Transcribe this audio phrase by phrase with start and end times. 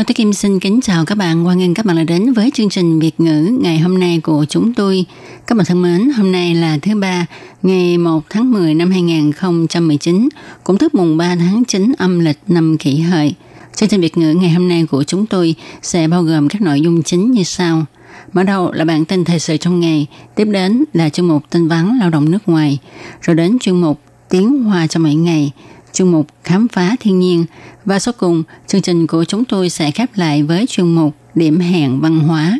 [0.00, 1.44] Hello, tôi Kim xin kính chào các bạn.
[1.44, 4.44] Hoan nghênh các bạn đã đến với chương trình Việt ngữ ngày hôm nay của
[4.48, 5.04] chúng tôi.
[5.46, 7.26] Các bạn thân mến, hôm nay là thứ ba,
[7.62, 10.28] ngày 1 tháng 10 năm 2019,
[10.64, 13.34] cũng tức mùng 3 tháng 9 âm lịch năm kỷ hợi.
[13.74, 16.80] Chương trình Việt ngữ ngày hôm nay của chúng tôi sẽ bao gồm các nội
[16.80, 17.84] dung chính như sau.
[18.32, 21.68] Mở đầu là bản tin thời sự trong ngày, tiếp đến là chương mục tin
[21.68, 22.78] vắn lao động nước ngoài,
[23.22, 25.52] rồi đến chuyên mục tiếng hoa cho mỗi ngày,
[25.92, 27.44] chuyên mục khám phá thiên nhiên
[27.84, 31.60] và sau cùng, chương trình của chúng tôi sẽ khép lại với chuyên mục điểm
[31.60, 32.58] hẹn văn hóa.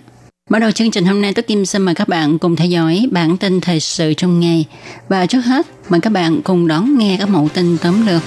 [0.50, 3.08] Mở đầu chương trình hôm nay, tôi Kim xin mời các bạn cùng theo dõi
[3.10, 4.66] bản tin thời sự trong ngày
[5.08, 8.22] và trước hết, mời các bạn cùng đón nghe các mẫu tin tóm lược.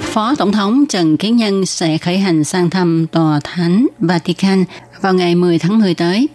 [0.00, 4.64] Phó Tổng thống Trần Kiến Nhân sẽ khởi hành sang thăm Tòa Thánh Vatican
[5.00, 6.28] vào ngày 10 tháng 10 tới.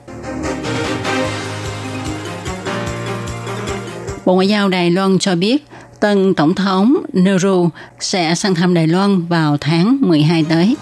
[4.25, 5.65] Bộ Ngoại giao Đài Loan cho biết
[5.99, 10.75] tân Tổng thống Nehru sẽ sang thăm Đài Loan vào tháng 12 tới.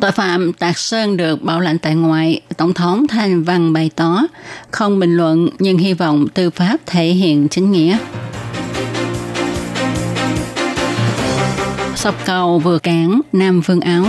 [0.00, 4.22] Tội phạm Tạc Sơn được bảo lãnh tại ngoại, Tổng thống Thanh Văn bày tỏ
[4.70, 7.98] không bình luận nhưng hy vọng tư pháp thể hiện chính nghĩa.
[11.94, 14.04] Sọc cầu vừa cản Nam Phương Áo.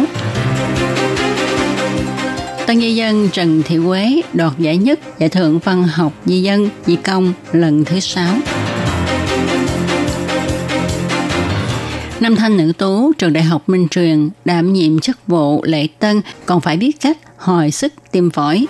[2.72, 6.70] Tân di dân Trần Thị Quế đoạt giải nhất giải thưởng văn học di dân
[6.86, 8.36] di công lần thứ sáu.
[12.20, 16.22] Năm thanh nữ tú trường đại học Minh Truyền đảm nhiệm chức vụ lễ tân
[16.46, 18.66] còn phải biết cách hồi sức tiêm phổi.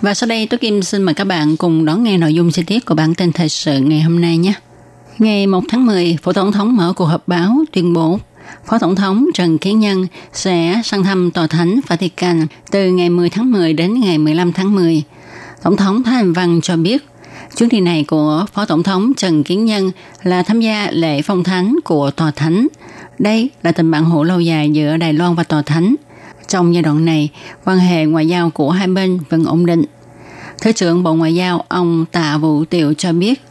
[0.00, 2.62] Và sau đây tôi Kim xin mời các bạn cùng đón nghe nội dung chi
[2.66, 4.52] tiết của bản tin thời sự ngày hôm nay nhé.
[5.18, 8.18] Ngày 1 tháng 10, Phó Tổng thống mở cuộc họp báo tuyên bố
[8.66, 13.30] Phó Tổng thống Trần Kiến Nhân sẽ sang thăm Tòa Thánh Vatican từ ngày 10
[13.30, 15.02] tháng 10 đến ngày 15 tháng 10.
[15.62, 17.04] Tổng thống Thanh Văn cho biết
[17.56, 19.90] chuyến đi này của Phó Tổng thống Trần Kiến Nhân
[20.22, 22.66] là tham gia lễ phong thánh của Tòa Thánh.
[23.18, 25.94] Đây là tình bạn hữu lâu dài giữa Đài Loan và Tòa Thánh.
[26.48, 27.28] Trong giai đoạn này,
[27.64, 29.82] quan hệ ngoại giao của hai bên vẫn ổn định.
[30.60, 33.42] Thứ trưởng Bộ Ngoại giao ông Tạ Vũ Tiệu cho biết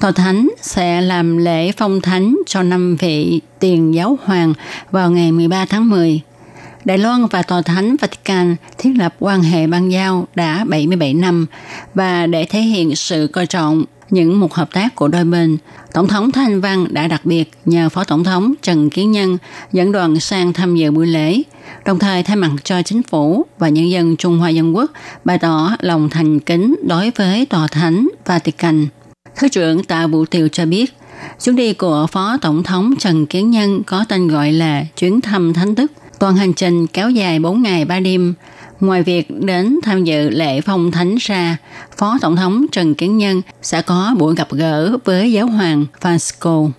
[0.00, 4.54] Tòa Thánh sẽ làm lễ phong thánh cho năm vị tiền giáo hoàng
[4.90, 6.20] vào ngày 13 tháng 10.
[6.84, 11.46] Đài Loan và Tòa Thánh Vatican thiết lập quan hệ bang giao đã 77 năm
[11.94, 15.56] và để thể hiện sự coi trọng những một hợp tác của đôi bên,
[15.92, 19.38] Tổng thống Thanh Văn đã đặc biệt nhờ Phó Tổng thống Trần Kiến Nhân
[19.72, 21.42] dẫn đoàn sang tham dự buổi lễ,
[21.84, 24.90] đồng thời thay mặt cho chính phủ và nhân dân Trung Hoa Dân Quốc
[25.24, 28.86] bày tỏ lòng thành kính đối với Tòa Thánh Vatican.
[29.40, 30.94] Thứ trưởng Tạ Vũ Tiều cho biết,
[31.44, 35.52] chuyến đi của Phó Tổng thống Trần Kiến Nhân có tên gọi là chuyến thăm
[35.52, 35.92] thánh đức.
[36.18, 38.34] Toàn hành trình kéo dài 4 ngày 3 đêm.
[38.80, 41.56] Ngoài việc đến tham dự lễ phong thánh ra,
[41.96, 46.70] Phó Tổng thống Trần Kiến Nhân sẽ có buổi gặp gỡ với giáo hoàng Francisco.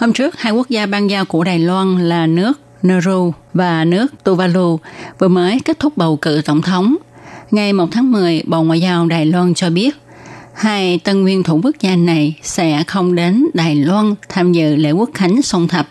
[0.00, 2.52] Hôm trước, hai quốc gia ban giao của Đài Loan là nước
[2.82, 4.78] Nauru và nước Tuvalu
[5.18, 6.96] vừa mới kết thúc bầu cử tổng thống
[7.54, 9.96] Ngày 1 tháng 10, Bộ Ngoại giao Đài Loan cho biết
[10.54, 14.90] hai tân nguyên thủ quốc gia này sẽ không đến Đài Loan tham dự lễ
[14.90, 15.88] quốc khánh song thập.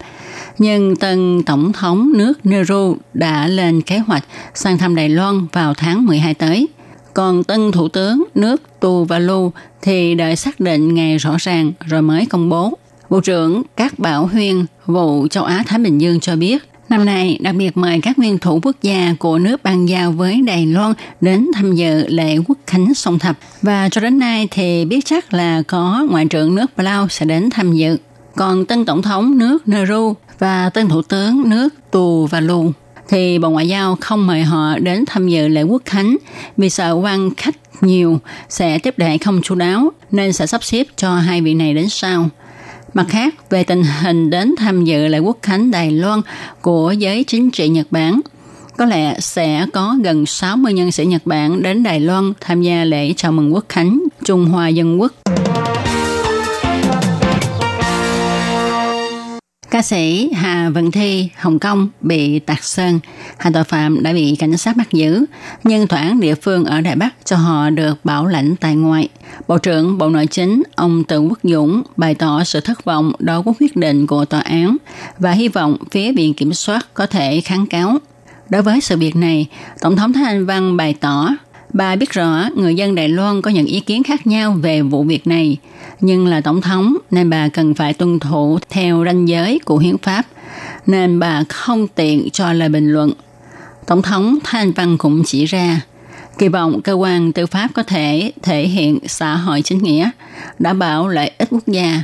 [0.58, 5.74] Nhưng tân tổng thống nước Nehru đã lên kế hoạch sang thăm Đài Loan vào
[5.74, 6.68] tháng 12 tới.
[7.14, 9.52] Còn tân thủ tướng nước Tuvalu
[9.82, 12.78] thì đợi xác định ngày rõ ràng rồi mới công bố.
[13.10, 17.38] Bộ trưởng Các Bảo Huyên, vụ châu Á Thái Bình Dương cho biết Năm nay,
[17.42, 20.94] đặc biệt mời các nguyên thủ quốc gia của nước ban giao với Đài Loan
[21.22, 23.38] đến tham dự lễ quốc khánh song thập.
[23.62, 27.50] Và cho đến nay thì biết chắc là có Ngoại trưởng nước Palau sẽ đến
[27.50, 27.98] tham dự.
[28.36, 32.72] Còn tân tổng thống nước Nauru và tân thủ tướng nước Tù và Lù
[33.10, 36.18] thì Bộ Ngoại giao không mời họ đến tham dự lễ quốc khánh
[36.58, 38.20] vì sợ quan khách nhiều
[38.50, 41.90] sẽ tiếp đại không chu đáo nên sẽ sắp xếp cho hai vị này đến
[41.90, 42.30] sau.
[42.94, 46.22] Mặt khác, về tình hình đến tham dự lễ quốc khánh Đài Loan
[46.62, 48.22] của giới chính trị Nhật Bản,
[48.78, 52.84] có lẽ sẽ có gần 60 nhân sĩ Nhật Bản đến Đài Loan tham gia
[52.84, 55.12] lễ chào mừng quốc khánh Trung Hoa Dân Quốc.
[59.74, 63.00] Ca sĩ Hà Vận Thi, Hồng Kông bị tạc sơn.
[63.38, 65.26] Hai tội phạm đã bị cảnh sát bắt giữ,
[65.64, 69.10] nhưng tòa án địa phương ở Đài Bắc cho họ được bảo lãnh tại ngoại.
[69.48, 73.42] Bộ trưởng Bộ Nội chính ông Từ Quốc Dũng bày tỏ sự thất vọng đối
[73.42, 74.78] với quyết định của tòa án
[75.20, 77.98] và hy vọng phía viện kiểm soát có thể kháng cáo.
[78.50, 79.48] Đối với sự việc này,
[79.82, 81.30] Tổng thống Thái Anh Văn bày tỏ
[81.74, 85.04] Bà biết rõ người dân Đài Loan có những ý kiến khác nhau về vụ
[85.04, 85.58] việc này,
[86.02, 89.98] nhưng là tổng thống nên bà cần phải tuân thủ theo ranh giới của hiến
[89.98, 90.26] pháp,
[90.86, 93.12] nên bà không tiện cho lời bình luận.
[93.88, 95.82] Tổng thống Thanh Văn cũng chỉ ra,
[96.38, 100.10] kỳ vọng cơ quan tư pháp có thể thể hiện xã hội chính nghĩa,
[100.60, 102.04] đảm bảo lợi ích quốc gia.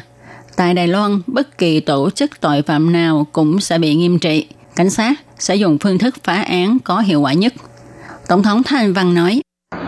[0.56, 4.46] Tại Đài Loan, bất kỳ tổ chức tội phạm nào cũng sẽ bị nghiêm trị.
[4.76, 7.54] Cảnh sát sẽ dùng phương thức phá án có hiệu quả nhất.
[8.28, 9.42] Tổng thống Thanh Văn nói,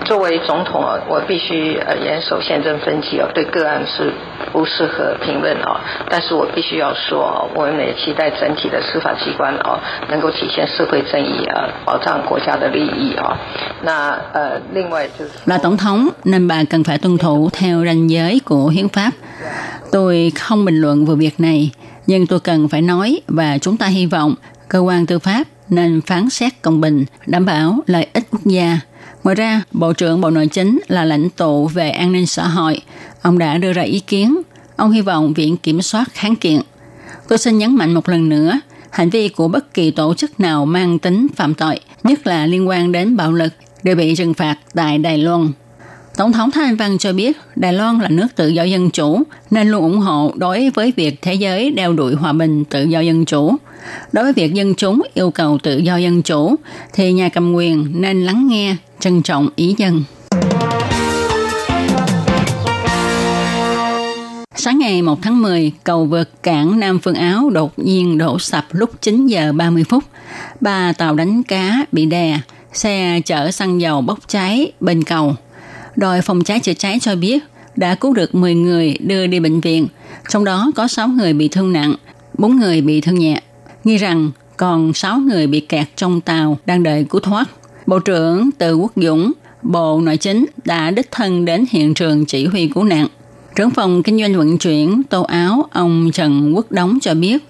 [0.04, 4.12] 作为总统啊，我必须呃严守宪政分歧哦，对个案是
[4.52, 5.80] 不适合评论哦。
[6.08, 13.36] 但是我必须要说哦，我们也期待整体的司法机关哦，能够体现社会正义啊，保障国家的利益啊。
[13.82, 19.10] 那呃，另外就是 là tổng thống nên bà cần phải tuân thủ theo ranh giới của hiến pháp.
[19.92, 21.70] Tôi không bình luận về việc này,
[22.06, 24.34] nhưng tôi cần phải nói và chúng ta hy vọng
[24.68, 28.78] cơ quan tư pháp nên phán xét công bình, đảm bảo lợi ích quốc gia
[29.23, 32.81] Ngoài ra, Bộ trưởng Bộ Nội chính là lãnh tụ về an ninh xã hội.
[33.21, 34.41] Ông đã đưa ra ý kiến.
[34.75, 36.61] Ông hy vọng Viện Kiểm soát kháng kiện.
[37.27, 38.59] Tôi xin nhấn mạnh một lần nữa,
[38.89, 42.67] hành vi của bất kỳ tổ chức nào mang tính phạm tội, nhất là liên
[42.67, 43.53] quan đến bạo lực,
[43.83, 45.51] đều bị trừng phạt tại Đài Loan.
[46.17, 49.23] Tổng thống Thái Anh Văn cho biết Đài Loan là nước tự do dân chủ
[49.51, 52.99] nên luôn ủng hộ đối với việc thế giới đeo đuổi hòa bình tự do
[52.99, 53.55] dân chủ.
[54.11, 56.55] Đối với việc dân chúng yêu cầu tự do dân chủ
[56.93, 60.03] thì nhà cầm quyền nên lắng nghe, trân trọng ý dân.
[64.55, 68.65] Sáng ngày 1 tháng 10, cầu vượt cảng Nam Phương Áo đột nhiên đổ sập
[68.71, 70.03] lúc 9 giờ 30 phút.
[70.59, 72.39] Ba tàu đánh cá bị đè,
[72.73, 75.35] xe chở xăng dầu bốc cháy bên cầu.
[75.95, 77.43] Đội phòng cháy chữa cháy cho biết
[77.75, 79.87] đã cứu được 10 người đưa đi bệnh viện,
[80.29, 81.95] trong đó có 6 người bị thương nặng,
[82.37, 83.41] 4 người bị thương nhẹ.
[83.83, 87.49] Nghi rằng còn 6 người bị kẹt trong tàu đang đợi cứu thoát.
[87.91, 92.45] Bộ trưởng Từ Quốc Dũng, Bộ Nội chính đã đích thân đến hiện trường chỉ
[92.45, 93.07] huy cứu nạn.
[93.55, 97.43] Trưởng phòng kinh doanh vận chuyển tô áo ông Trần Quốc Đống cho biết,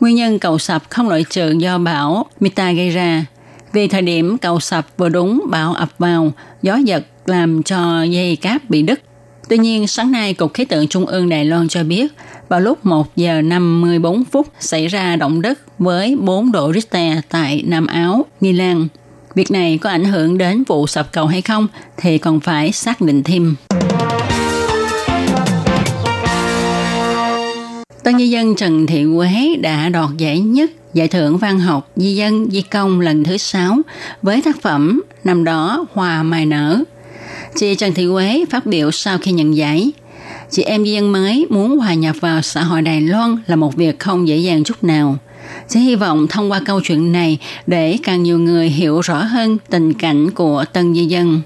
[0.00, 3.26] nguyên nhân cầu sập không loại trừ do bão Mita gây ra.
[3.72, 6.32] Vì thời điểm cầu sập vừa đúng bão ập vào,
[6.62, 9.00] gió giật làm cho dây cáp bị đứt.
[9.48, 12.12] Tuy nhiên, sáng nay, Cục Khí tượng Trung ương Đài Loan cho biết,
[12.48, 17.62] vào lúc 1 giờ 54 phút xảy ra động đất với 4 độ Richter tại
[17.66, 18.88] Nam Áo, Nghi Lan.
[19.36, 23.00] Việc này có ảnh hưởng đến vụ sập cầu hay không thì còn phải xác
[23.00, 23.56] định thêm.
[28.02, 32.14] Tân Di dân Trần Thị Quế đã đoạt giải nhất giải thưởng văn học Di
[32.14, 33.76] dân Di công lần thứ 6
[34.22, 36.82] với tác phẩm năm đó Hòa Mai Nở.
[37.56, 39.92] Chị Trần Thị Quế phát biểu sau khi nhận giải.
[40.50, 43.76] Chị em di dân mới muốn hòa nhập vào xã hội Đài Loan là một
[43.76, 45.18] việc không dễ dàng chút nào
[45.68, 49.58] sẽ hy vọng thông qua câu chuyện này để càng nhiều người hiểu rõ hơn
[49.70, 51.40] tình cảnh của tân di dân.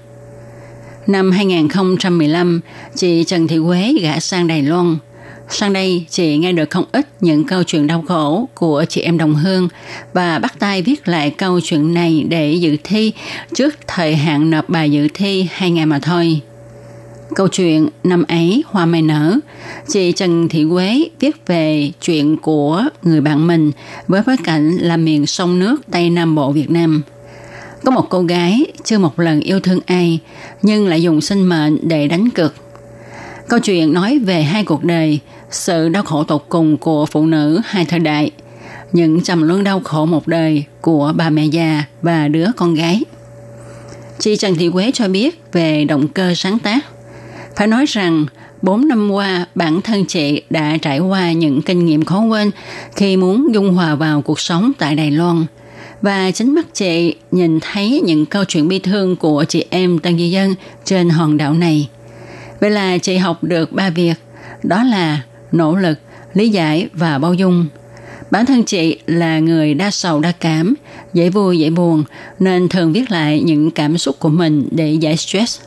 [1.07, 2.61] Năm 2015,
[2.95, 4.97] chị Trần Thị Quế gã sang Đài Loan–
[5.51, 9.17] Sang đây, chị nghe được không ít những câu chuyện đau khổ của chị em
[9.17, 9.69] đồng hương
[10.13, 13.13] và bắt tay viết lại câu chuyện này để dự thi
[13.55, 16.41] trước thời hạn nộp bài dự thi hai ngày mà thôi.
[17.35, 19.39] Câu chuyện năm ấy hoa mai nở,
[19.87, 23.71] chị Trần Thị Quế viết về chuyện của người bạn mình
[24.07, 27.01] với bối cảnh là miền sông nước Tây Nam Bộ Việt Nam.
[27.83, 30.19] Có một cô gái chưa một lần yêu thương ai
[30.61, 32.55] nhưng lại dùng sinh mệnh để đánh cực.
[33.47, 35.19] Câu chuyện nói về hai cuộc đời,
[35.51, 38.31] sự đau khổ tột cùng của phụ nữ hai thời đại,
[38.91, 43.03] những trầm luân đau khổ một đời của bà mẹ già và đứa con gái.
[44.19, 46.85] Chị Trần Thị Quế cho biết về động cơ sáng tác.
[47.55, 48.25] Phải nói rằng,
[48.61, 52.51] bốn năm qua, bản thân chị đã trải qua những kinh nghiệm khó quên
[52.95, 55.45] khi muốn dung hòa vào cuộc sống tại Đài Loan.
[56.01, 60.17] Và chính mắt chị nhìn thấy những câu chuyện bi thương của chị em Tân
[60.17, 60.55] Di Dân
[60.85, 61.89] trên hòn đảo này.
[62.59, 64.13] Vậy là chị học được ba việc,
[64.63, 65.99] đó là nỗ lực,
[66.33, 67.67] lý giải và bao dung.
[68.31, 70.73] Bản thân chị là người đa sầu đa cảm,
[71.13, 72.03] dễ vui dễ buồn
[72.39, 75.61] nên thường viết lại những cảm xúc của mình để giải stress.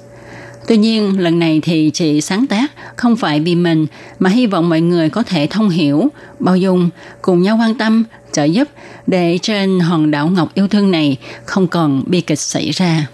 [0.66, 3.86] Tuy nhiên, lần này thì chị sáng tác không phải vì mình
[4.18, 6.90] mà hy vọng mọi người có thể thông hiểu, bao dung,
[7.22, 8.68] cùng nhau quan tâm, trợ giúp
[9.06, 13.06] để trên hòn đảo ngọc yêu thương này không còn bi kịch xảy ra.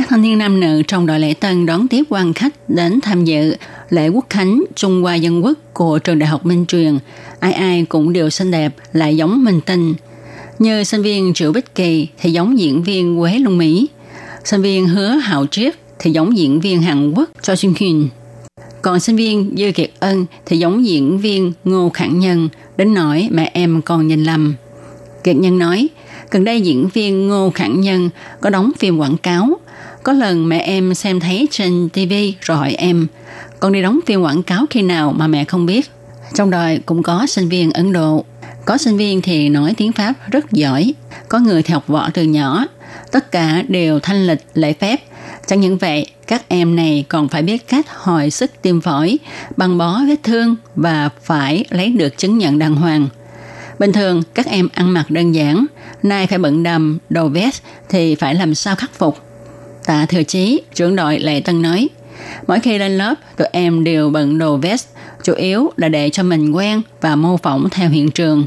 [0.00, 3.24] các thanh niên nam nữ trong đội lễ tân đón tiếp quan khách đến tham
[3.24, 3.56] dự
[3.90, 6.98] lễ quốc khánh Trung Hoa Dân Quốc của trường Đại học Minh Truyền.
[7.40, 9.94] Ai ai cũng đều xinh đẹp, lại giống minh tinh.
[10.60, 13.88] Như sinh viên Triệu Bích Kỳ thì giống diễn viên Quế Lung Mỹ.
[14.44, 18.08] Sinh viên Hứa Hạo Triết thì giống diễn viên Hàn Quốc Cho xuân Hyun.
[18.82, 23.28] Còn sinh viên Dư Kiệt Ân thì giống diễn viên Ngô Khẳng Nhân, đến nỗi
[23.30, 24.54] mẹ em còn nhìn lầm.
[25.24, 25.88] Kiệt Nhân nói,
[26.30, 29.60] gần đây diễn viên Ngô Khẳng Nhân có đóng phim quảng cáo.
[30.02, 33.06] Có lần mẹ em xem thấy trên TV rồi hỏi em,
[33.60, 35.90] con đi đóng phim quảng cáo khi nào mà mẹ không biết.
[36.34, 38.24] Trong đời cũng có sinh viên Ấn Độ.
[38.70, 40.94] Có sinh viên thì nói tiếng Pháp rất giỏi.
[41.28, 42.64] Có người thì học võ từ nhỏ.
[43.12, 45.00] Tất cả đều thanh lịch, lễ phép.
[45.46, 49.18] Chẳng những vậy, các em này còn phải biết cách hồi sức tim phổi,
[49.56, 53.08] băng bó vết thương và phải lấy được chứng nhận đàng hoàng.
[53.78, 55.66] Bình thường các em ăn mặc đơn giản,
[56.02, 59.18] nay phải bận đầm, đồ vest thì phải làm sao khắc phục.
[59.86, 61.88] Tạ Thừa Chí, trưởng đội Lệ Tân nói,
[62.46, 64.86] mỗi khi lên lớp tụi em đều bận đồ vest,
[65.24, 68.46] chủ yếu là để cho mình quen và mô phỏng theo hiện trường.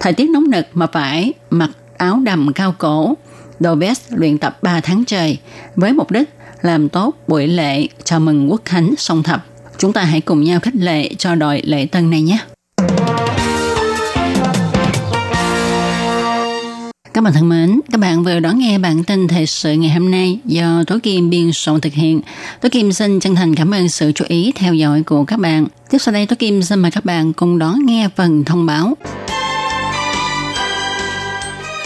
[0.00, 3.14] Thời tiết nóng nực mà phải mặc áo đầm cao cổ,
[3.60, 5.38] đồ vest luyện tập 3 tháng trời
[5.76, 6.30] với mục đích
[6.62, 9.46] làm tốt buổi lễ chào mừng quốc khánh song thập.
[9.78, 12.38] Chúng ta hãy cùng nhau khích lệ cho đội lễ tân này nhé.
[17.14, 20.10] Các bạn thân mến, các bạn vừa đón nghe bản tin thời sự ngày hôm
[20.10, 22.20] nay do Tố Kim biên soạn thực hiện.
[22.60, 25.66] Tố Kim xin chân thành cảm ơn sự chú ý theo dõi của các bạn.
[25.90, 28.94] Tiếp sau đây Tố Kim xin mời các bạn cùng đón nghe phần thông báo.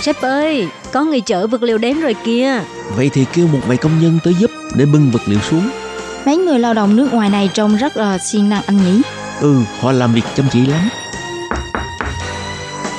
[0.04, 2.60] Sếp ơi, có người chở vật liệu đến rồi kìa.
[2.96, 5.70] Vậy thì kêu một vài công nhân tới giúp để bưng vật liệu xuống.
[6.26, 9.02] Mấy người lao động nước ngoài này trông rất là siêng năng anh nhỉ?
[9.40, 10.88] Ừ, họ làm việc chăm chỉ lắm.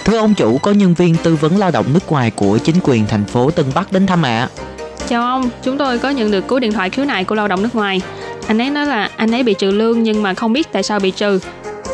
[0.05, 3.07] Thưa ông chủ, có nhân viên tư vấn lao động nước ngoài của chính quyền
[3.07, 4.49] thành phố Tân Bắc đến thăm ạ.
[4.57, 4.63] À.
[5.07, 7.63] Chào ông, chúng tôi có nhận được cú điện thoại khiếu nại của lao động
[7.63, 8.01] nước ngoài.
[8.47, 10.99] Anh ấy nói là anh ấy bị trừ lương nhưng mà không biết tại sao
[10.99, 11.39] bị trừ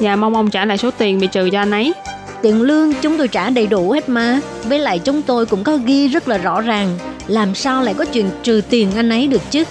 [0.01, 1.93] và mong ông trả lại số tiền bị trừ cho anh ấy.
[2.41, 4.39] Tiền lương chúng tôi trả đầy đủ hết mà.
[4.63, 6.98] Với lại chúng tôi cũng có ghi rất là rõ ràng.
[7.27, 9.63] Làm sao lại có chuyện trừ tiền anh ấy được chứ?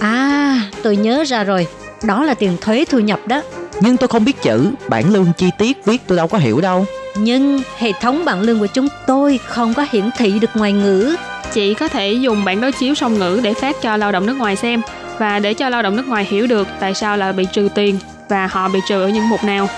[0.00, 1.66] À, tôi nhớ ra rồi.
[2.02, 3.42] Đó là tiền thuế thu nhập đó.
[3.80, 6.86] Nhưng tôi không biết chữ, bản lương chi tiết viết tôi đâu có hiểu đâu.
[7.16, 11.16] Nhưng hệ thống bảng lương của chúng tôi không có hiển thị được ngoài ngữ.
[11.52, 14.36] Chị có thể dùng bản đối chiếu song ngữ để phát cho lao động nước
[14.38, 14.82] ngoài xem
[15.18, 17.98] và để cho lao động nước ngoài hiểu được tại sao là bị trừ tiền
[18.28, 19.68] và họ bị trừ ở những mục nào.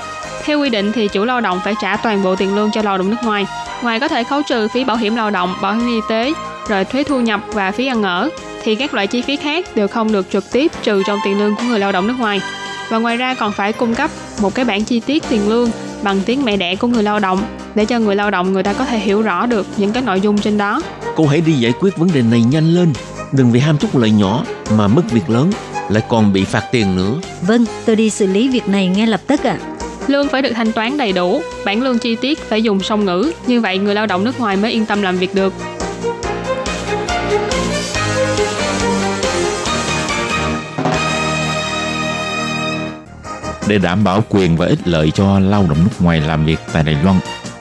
[0.45, 2.99] Theo quy định thì chủ lao động phải trả toàn bộ tiền lương cho lao
[2.99, 3.47] động nước ngoài.
[3.83, 6.33] Ngoài có thể khấu trừ phí bảo hiểm lao động, bảo hiểm y tế,
[6.69, 8.29] rồi thuế thu nhập và phí ăn ở,
[8.63, 11.57] thì các loại chi phí khác đều không được trực tiếp trừ trong tiền lương
[11.57, 12.41] của người lao động nước ngoài.
[12.89, 15.71] Và ngoài ra còn phải cung cấp một cái bản chi tiết tiền lương
[16.03, 17.43] bằng tiếng mẹ đẻ của người lao động
[17.75, 20.21] để cho người lao động người ta có thể hiểu rõ được những cái nội
[20.21, 20.81] dung trên đó.
[21.17, 22.93] Cô hãy đi giải quyết vấn đề này nhanh lên,
[23.33, 24.45] đừng vì ham chút lợi nhỏ
[24.77, 25.51] mà mất việc lớn,
[25.89, 27.15] lại còn bị phạt tiền nữa.
[27.43, 29.59] Vâng, tôi đi xử lý việc này ngay lập tức ạ.
[29.61, 29.80] À.
[30.11, 33.33] Lương phải được thanh toán đầy đủ, bản lương chi tiết phải dùng song ngữ,
[33.47, 35.53] như vậy người lao động nước ngoài mới yên tâm làm việc được.
[43.69, 46.83] Để đảm bảo quyền và ích lợi cho lao động nước ngoài làm việc tại
[46.83, 47.17] Đài Loan,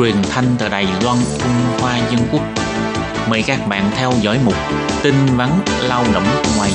[0.00, 2.42] truyền thanh từ Đài Loan, Trung Hoa Dân Quốc.
[3.30, 4.54] Mời các bạn theo dõi mục
[5.02, 5.48] tin vắn
[5.82, 6.24] lao động
[6.56, 6.70] ngoài.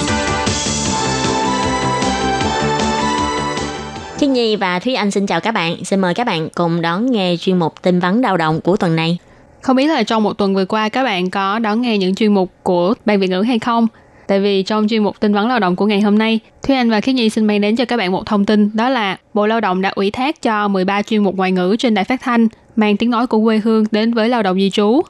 [4.17, 5.85] Khiết Nhi và Thúy Anh xin chào các bạn.
[5.85, 8.95] Xin mời các bạn cùng đón nghe chuyên mục tin vắn lao động của tuần
[8.95, 9.17] này.
[9.61, 12.33] Không biết là trong một tuần vừa qua các bạn có đón nghe những chuyên
[12.33, 13.87] mục của Ban Việt ngữ hay không?
[14.27, 16.89] Tại vì trong chuyên mục tin vấn lao động của ngày hôm nay, Thúy Anh
[16.89, 19.47] và Khiết Nhi xin mang đến cho các bạn một thông tin đó là Bộ
[19.47, 22.47] Lao động đã ủy thác cho 13 chuyên mục ngoại ngữ trên đài phát thanh
[22.75, 25.01] mang tiếng nói của quê hương đến với lao động di trú.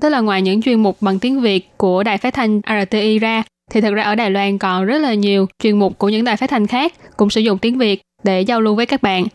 [0.00, 3.42] Tức là ngoài những chuyên mục bằng tiếng Việt của đài phát thanh RTI ra,
[3.70, 6.36] thì thực ra ở Đài Loan còn rất là nhiều chuyên mục của những đài
[6.36, 9.26] phát thanh khác cũng sử dụng tiếng Việt để giao lưu với các bạn.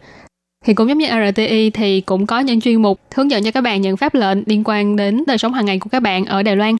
[0.65, 3.61] Thì cũng giống như RTI thì cũng có những chuyên mục hướng dẫn cho các
[3.61, 6.43] bạn những pháp lệnh liên quan đến đời sống hàng ngày của các bạn ở
[6.43, 6.75] Đài Loan.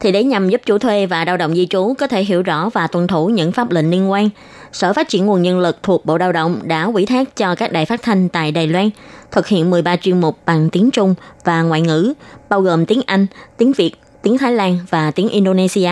[0.00, 2.70] Thì để nhằm giúp chủ thuê và lao động di trú có thể hiểu rõ
[2.70, 4.30] và tuân thủ những pháp lệnh liên quan,
[4.72, 7.72] Sở Phát triển Nguồn Nhân lực thuộc Bộ Lao động đã ủy thác cho các
[7.72, 8.90] đài phát thanh tại Đài Loan
[9.30, 11.14] thực hiện 13 chuyên mục bằng tiếng Trung
[11.44, 12.12] và ngoại ngữ,
[12.48, 13.26] bao gồm tiếng Anh,
[13.56, 13.92] tiếng Việt,
[14.22, 15.90] tiếng Thái Lan và tiếng Indonesia.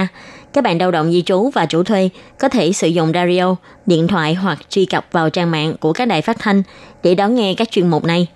[0.52, 4.08] Các bạn lao động di trú và chủ thuê có thể sử dụng radio, điện
[4.08, 6.62] thoại hoặc truy cập vào trang mạng của các đài phát thanh
[7.02, 8.28] để đón nghe các chuyên mục này.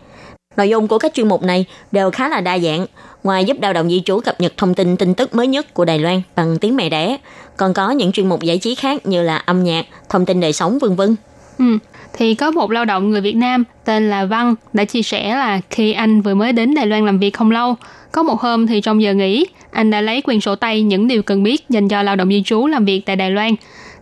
[0.56, 2.86] Nội dung của các chuyên mục này đều khá là đa dạng,
[3.24, 5.84] ngoài giúp lao động di trú cập nhật thông tin tin tức mới nhất của
[5.84, 7.16] Đài Loan bằng tiếng mẹ đẻ,
[7.56, 10.52] còn có những chuyên mục giải trí khác như là âm nhạc, thông tin đời
[10.52, 11.16] sống vân vân.
[11.58, 11.78] Ừ,
[12.12, 15.60] thì có một lao động người Việt Nam tên là Văn đã chia sẻ là
[15.70, 17.74] khi anh vừa mới đến Đài Loan làm việc không lâu,
[18.12, 21.22] có một hôm thì trong giờ nghỉ, anh đã lấy quyển sổ tay những điều
[21.22, 23.54] cần biết dành cho lao động di trú làm việc tại Đài Loan.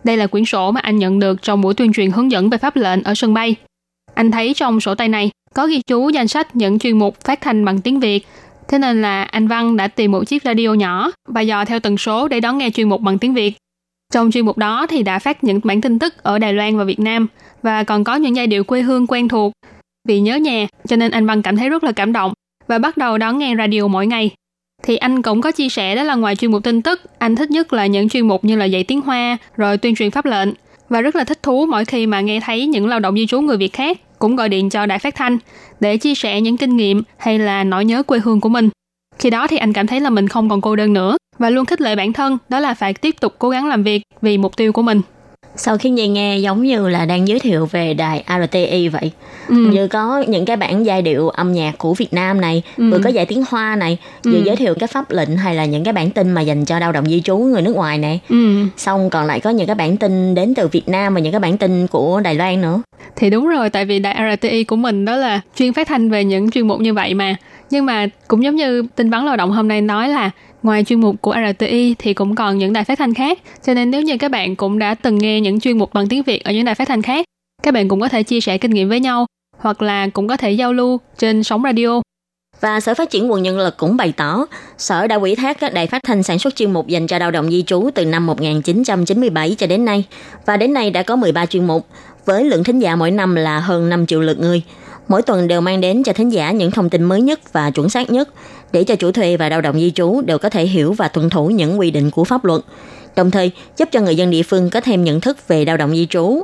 [0.03, 2.57] Đây là quyển sổ mà anh nhận được trong buổi tuyên truyền hướng dẫn về
[2.57, 3.55] pháp lệnh ở sân bay.
[4.13, 7.41] Anh thấy trong sổ tay này có ghi chú danh sách những chuyên mục phát
[7.41, 8.27] thanh bằng tiếng Việt.
[8.67, 11.97] Thế nên là anh Văn đã tìm một chiếc radio nhỏ và dò theo tần
[11.97, 13.53] số để đón nghe chuyên mục bằng tiếng Việt.
[14.13, 16.83] Trong chuyên mục đó thì đã phát những bản tin tức ở Đài Loan và
[16.83, 17.27] Việt Nam
[17.61, 19.53] và còn có những giai điệu quê hương quen thuộc.
[20.07, 22.33] Vì nhớ nhà, cho nên anh Văn cảm thấy rất là cảm động
[22.67, 24.31] và bắt đầu đón nghe radio mỗi ngày.
[24.83, 27.51] Thì anh cũng có chia sẻ đó là ngoài chuyên mục tin tức, anh thích
[27.51, 30.49] nhất là những chuyên mục như là dạy tiếng Hoa, rồi tuyên truyền pháp lệnh
[30.89, 33.41] và rất là thích thú mỗi khi mà nghe thấy những lao động di trú
[33.41, 35.37] người Việt khác cũng gọi điện cho đài phát thanh
[35.79, 38.69] để chia sẻ những kinh nghiệm hay là nỗi nhớ quê hương của mình.
[39.19, 41.65] Khi đó thì anh cảm thấy là mình không còn cô đơn nữa và luôn
[41.65, 44.57] khích lệ bản thân đó là phải tiếp tục cố gắng làm việc vì mục
[44.57, 45.01] tiêu của mình.
[45.55, 49.11] Sau khi Nhi nghe giống như là đang giới thiệu về đài RTI vậy.
[49.47, 49.55] Ừ.
[49.55, 52.91] Như có những cái bản giai điệu âm nhạc của Việt Nam này, Ừ.
[52.91, 54.41] vừa có dạy tiếng Hoa này, vừa Ừ.
[54.45, 56.91] giới thiệu cái pháp lệnh hay là những cái bản tin mà dành cho lao
[56.91, 58.19] động di trú người nước ngoài này.
[58.29, 58.65] Ừ.
[58.77, 61.39] Xong còn lại có những cái bản tin đến từ Việt Nam và những cái
[61.39, 62.81] bản tin của Đài Loan nữa.
[63.15, 66.23] Thì đúng rồi, tại vì đài RTI của mình đó là chuyên phát thanh về
[66.23, 67.35] những chuyên mục như vậy mà.
[67.69, 70.31] Nhưng mà cũng giống như tin vắn lao động hôm nay nói là
[70.63, 73.39] ngoài chuyên mục của RTI thì cũng còn những đài phát thanh khác.
[73.63, 76.23] Cho nên nếu như các bạn cũng đã từng nghe những chuyên mục bằng tiếng
[76.23, 77.25] Việt ở những đài phát thanh khác,
[77.63, 79.25] các bạn cũng có thể chia sẻ kinh nghiệm với nhau
[79.57, 82.01] hoặc là cũng có thể giao lưu trên sóng radio.
[82.59, 84.45] Và Sở Phát triển Nguồn Nhân lực cũng bày tỏ,
[84.77, 87.31] Sở đã ủy thác các đài phát thanh sản xuất chuyên mục dành cho lao
[87.31, 90.03] động di trú từ năm 1997 cho đến nay.
[90.45, 91.87] Và đến nay đã có 13 chuyên mục,
[92.25, 94.63] với lượng thính giả mỗi năm là hơn 5 triệu lượt người.
[95.07, 97.89] Mỗi tuần đều mang đến cho thính giả những thông tin mới nhất và chuẩn
[97.89, 98.29] xác nhất,
[98.71, 101.29] để cho chủ thuê và lao động di trú đều có thể hiểu và tuân
[101.29, 102.61] thủ những quy định của pháp luật.
[103.15, 105.91] Đồng thời, giúp cho người dân địa phương có thêm nhận thức về lao động
[105.91, 106.43] di trú.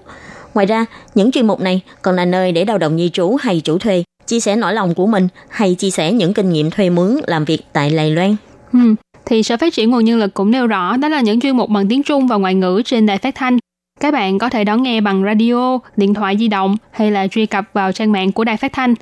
[0.54, 0.86] Ngoài ra,
[1.16, 4.04] những chuyên mục này còn là nơi để lao động di trú hay chủ thuê
[4.28, 7.46] chia sẻ nỗi lòng của mình hay chia sẻ những kinh nghiệm thuê mướn làm
[7.46, 8.36] việc tại Lài Loan.
[8.74, 8.80] Ừ.
[9.26, 11.70] Thì Sở Phát triển Nguồn Nhân lực cũng nêu rõ đó là những chuyên mục
[11.70, 13.58] bằng tiếng Trung và ngoại ngữ trên đài phát thanh.
[14.00, 17.46] Các bạn có thể đón nghe bằng radio, điện thoại di động hay là truy
[17.46, 18.96] cập vào trang mạng của đài phát thanh.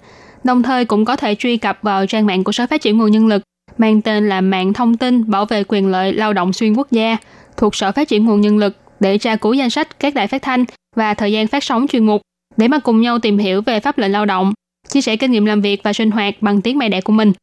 [0.45, 3.12] Đồng thời cũng có thể truy cập vào trang mạng của Sở Phát triển Nguồn
[3.12, 3.41] Nhân lực
[3.77, 7.17] mang tên là Mạng Thông tin Bảo vệ quyền lợi lao động xuyên quốc gia
[7.58, 10.41] thuộc Sở Phát triển Nguồn Nhân lực để tra cứu danh sách các đài phát
[10.41, 12.21] thanh và thời gian phát sóng chuyên mục
[12.58, 14.53] để mà cùng nhau tìm hiểu về pháp lệnh lao động,
[14.89, 17.34] chia sẻ kinh nghiệm làm việc và sinh hoạt bằng tiếng mẹ đẻ của mình.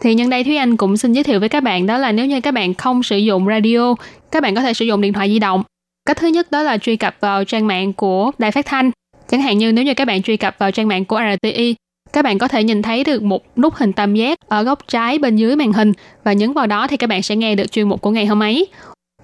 [0.00, 2.26] Thì nhân đây Thúy Anh cũng xin giới thiệu với các bạn đó là nếu
[2.26, 3.94] như các bạn không sử dụng radio,
[4.30, 5.62] các bạn có thể sử dụng điện thoại di động.
[6.06, 8.90] Cách thứ nhất đó là truy cập vào trang mạng của đài phát thanh.
[9.28, 11.74] Chẳng hạn như nếu như các bạn truy cập vào trang mạng của RTI,
[12.12, 15.18] các bạn có thể nhìn thấy được một nút hình tam giác ở góc trái
[15.18, 15.92] bên dưới màn hình
[16.24, 18.42] và nhấn vào đó thì các bạn sẽ nghe được chuyên mục của ngày hôm
[18.42, 18.66] ấy.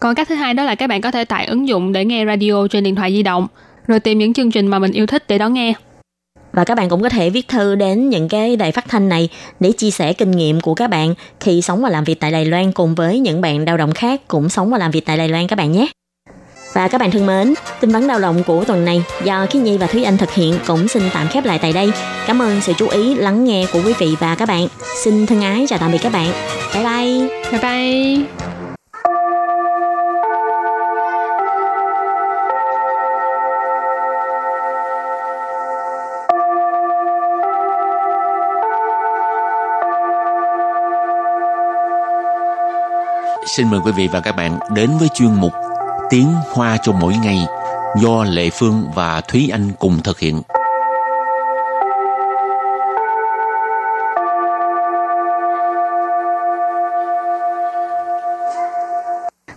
[0.00, 2.26] Còn cách thứ hai đó là các bạn có thể tải ứng dụng để nghe
[2.26, 3.46] radio trên điện thoại di động,
[3.86, 5.74] rồi tìm những chương trình mà mình yêu thích để đón nghe.
[6.52, 9.28] Và các bạn cũng có thể viết thư đến những cái đài phát thanh này
[9.60, 12.44] để chia sẻ kinh nghiệm của các bạn khi sống và làm việc tại Đài
[12.44, 15.28] Loan cùng với những bạn lao động khác cũng sống và làm việc tại Đài
[15.28, 15.86] Loan các bạn nhé.
[16.74, 19.78] Và các bạn thân mến, tin vấn lao động của tuần này do Khiết Nhi
[19.78, 21.90] và Thúy Anh thực hiện cũng xin tạm khép lại tại đây.
[22.26, 24.68] Cảm ơn sự chú ý lắng nghe của quý vị và các bạn.
[25.02, 26.32] Xin thân ái chào tạm biệt các bạn.
[26.74, 27.28] Bye bye.
[27.50, 28.26] Bye bye.
[43.46, 45.52] Xin mời quý vị và các bạn đến với chuyên mục
[46.14, 47.38] Tiếng Hoa cho mỗi ngày
[48.02, 50.42] do Lệ Phương và Thúy Anh cùng thực hiện.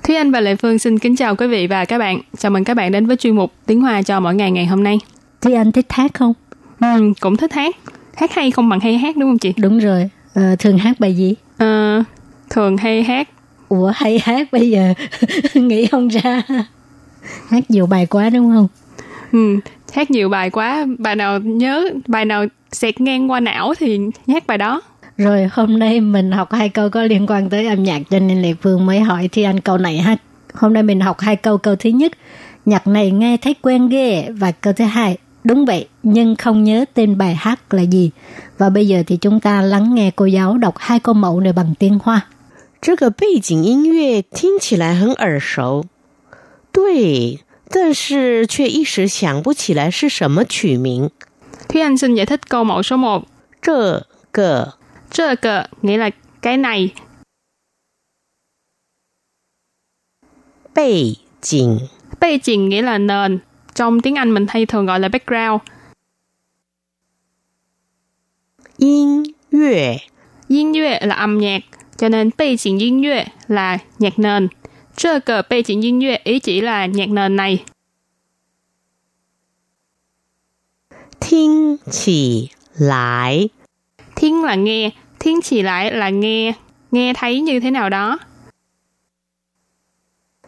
[0.04, 2.20] Thúy Anh và Lệ Phương xin kính chào quý vị và các bạn.
[2.38, 4.84] Chào mừng các bạn đến với chuyên mục Tiếng Hoa cho mỗi ngày ngày hôm
[4.84, 5.00] nay.
[5.42, 6.34] Thúy Anh thích hát không?
[6.82, 7.76] Ừ, cũng thích hát.
[8.16, 9.54] Hát hay không bằng hay hát đúng không chị?
[9.58, 10.10] Đúng rồi.
[10.34, 11.36] Ờ, thường hát bài gì?
[11.58, 12.04] Ờ,
[12.50, 13.30] thường hay hát.
[13.70, 14.94] Ủa hay hát bây giờ
[15.54, 16.42] nghĩ không ra.
[17.50, 18.68] Hát nhiều bài quá đúng không?
[19.32, 19.60] Ừ,
[19.94, 20.86] hát nhiều bài quá.
[20.98, 24.82] Bài nào nhớ, bài nào xẹt ngang qua não thì hát bài đó.
[25.18, 28.42] Rồi hôm nay mình học hai câu có liên quan tới âm nhạc cho nên
[28.42, 30.18] Lệ Phương mới hỏi Thi Anh câu này ha.
[30.54, 31.58] Hôm nay mình học hai câu.
[31.58, 32.12] Câu thứ nhất,
[32.66, 34.28] nhạc này nghe thấy quen ghê.
[34.32, 38.12] Và câu thứ hai, đúng vậy, nhưng không nhớ tên bài hát là gì.
[38.58, 41.54] Và bây giờ thì chúng ta lắng nghe cô giáo đọc hai câu mẫu này
[41.54, 42.22] bằng tiếng Hoa.
[42.81, 45.85] 这个背景音乐听起来很耳熟，
[46.73, 51.11] 对，但是却一时想不起来是什么曲名。
[51.69, 53.25] Thúy Anh xin giải thích câu mẫu số 1.
[53.63, 54.75] 这个
[55.11, 56.95] Trơ cờ nghĩa là cái này.
[60.75, 61.79] 背景
[62.21, 63.39] Bê trình nghĩa là nền.
[63.75, 65.61] Trong tiếng Anh mình hay thường gọi là background.
[68.77, 69.99] 音乐
[70.49, 71.63] Yên乐là âm nhạc.
[71.97, 74.49] Cho nên bê trình yên乐là nhạc nền.
[74.97, 77.65] Trơ cờ bê trình yên乐ý chỉ là nhạc nền này.
[81.21, 83.49] 听起来
[84.17, 84.91] Thiên là nghe.
[85.19, 86.53] Thiên chỉ lại là nghe.
[86.91, 88.19] Nghe thấy như thế nào đó.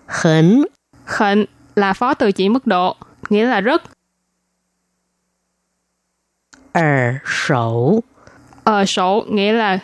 [0.07, 0.65] 很
[1.05, 2.97] Khệnh là phó từ chỉ mức độ.
[3.31, 3.83] Nghĩa là rất.
[6.73, 8.01] 耳熟。
[8.65, 9.79] Ờ sổ nghĩa là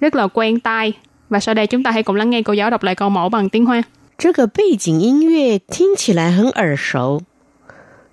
[0.00, 0.92] rất là quen tai.
[1.30, 3.28] Và sau đây chúng ta hãy cùng lắng nghe cô giáo đọc lại câu mẫu
[3.28, 3.82] bằng tiếng Hoa.
[4.18, 7.20] 这个背景音乐听起来很耳熟。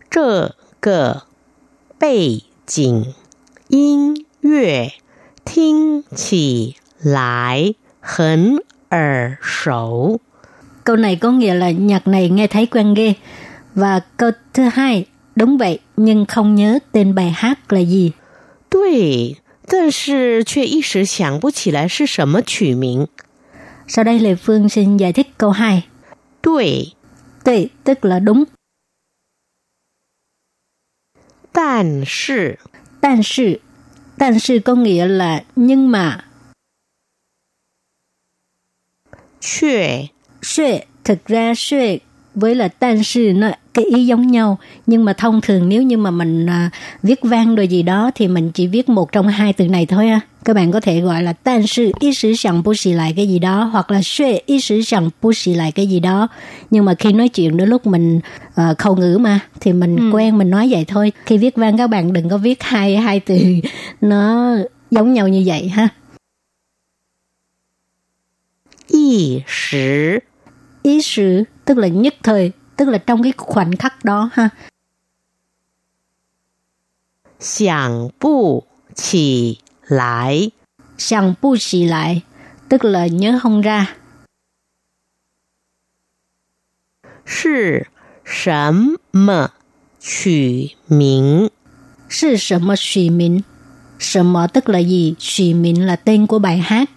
[0.10, 1.24] 这个
[1.98, 3.14] 背景
[3.70, 4.92] 音乐
[5.46, 8.58] 听起来很
[8.90, 10.20] 耳熟。
[10.84, 13.14] Câu này có nghĩa là nhạc này nghe thấy quen ghê.
[13.76, 18.12] Và câu thứ hai, đúng vậy, nhưng không nhớ tên bài hát là gì.
[18.74, 23.08] 对， 但是却一时想不起来是什么曲名。
[23.88, 25.84] Sau đây Lê Phương xin giải thích câu 2.
[26.42, 26.94] 对，
[27.44, 28.46] Tùy, tức là đúng.
[31.52, 32.60] 但是
[33.00, 33.62] 但是,
[34.18, 36.24] 但是 có nghĩa là nhưng mà.
[39.40, 40.10] 却
[40.42, 42.00] Xuê, thực ra xuê
[42.34, 44.59] với là tan sư nó cái ý giống nhau.
[44.87, 46.71] Nhưng mà thông thường nếu như mà mình à,
[47.03, 50.09] viết văn rồi gì đó thì mình chỉ viết một trong hai từ này thôi
[50.09, 53.13] á các bạn có thể gọi là tan sư ý sử sẵn bố xì lại
[53.17, 56.29] cái gì đó hoặc là xuê ý sử sẵn bố xì lại cái gì đó
[56.71, 58.21] nhưng mà khi nói chuyện đôi lúc mình
[58.55, 60.11] à, khẩu ngữ mà thì mình Ừ.
[60.17, 61.13] quen mình nói vậy thôi.
[61.27, 63.39] Khi viết văn các bạn đừng có viết hai hai từ
[64.01, 64.53] nó
[64.91, 65.89] giống nhau như vậy ha.
[68.89, 70.23] 一时
[70.83, 74.50] ý sử tức là nhất thời tức là trong cái khoảnh khắc đó ha
[77.40, 78.66] 想不
[78.96, 80.52] 起来，
[80.98, 82.22] Sẵn bu xì lại,
[82.70, 83.88] tức là nhớ không ra.
[87.26, 87.88] 是
[88.24, 89.52] 什么
[90.00, 91.50] 曲名？
[92.10, 93.44] Sư什么xùy mịn?
[94.00, 95.16] 什么tức là gì?
[95.20, 96.90] Xùy mịn là tên của bài hát.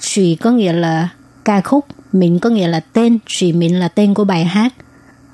[0.00, 1.08] Xùy có nghĩa là
[1.44, 4.74] ca khúc, mịn có nghĩa là tên, xùy mịn là tên của bài hát.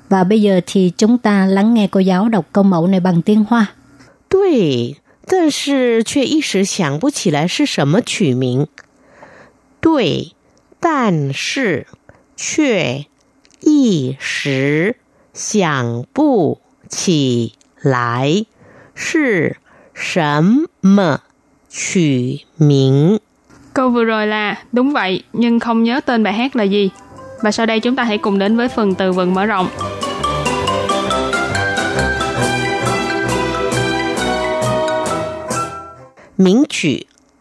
[0.09, 3.21] Và bây giờ thì chúng ta lắng nghe cô giáo đọc câu mẫu này bằng
[3.21, 3.67] tiếng Hoa.
[4.29, 8.67] 对，但是却一时想不起来是什么曲名。
[9.81, 10.33] 对，
[10.79, 11.87] 但是
[12.35, 13.05] 却
[13.61, 14.97] 一时
[15.33, 18.45] 想不起来
[18.93, 19.57] 是
[19.93, 21.21] 什么
[21.69, 23.19] 曲名。
[23.73, 26.89] Câu vừa rồi là đúng vậy nhưng không nhớ tên bài hát là gì.
[27.41, 29.67] Và sau đây chúng ta hãy cùng đến với phần từ vựng mở rộng.
[36.40, 36.96] Miễn chữ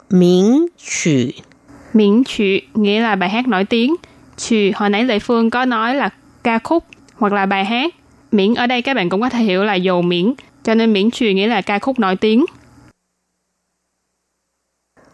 [0.10, 0.46] Miễn
[0.78, 1.32] chữ
[1.94, 3.96] Miễn chữ nghĩa là bài hát nổi tiếng.
[4.38, 6.10] Chữ hồi nãy Lệ Phương có nói là
[6.44, 6.86] ca khúc
[7.16, 7.96] hoặc là bài hát.
[8.32, 10.34] Miễn ở đây các bạn cũng có thể hiểu là dầu miễn.
[10.64, 12.46] Cho nên miễn chữ nghĩa là ca khúc nổi tiếng.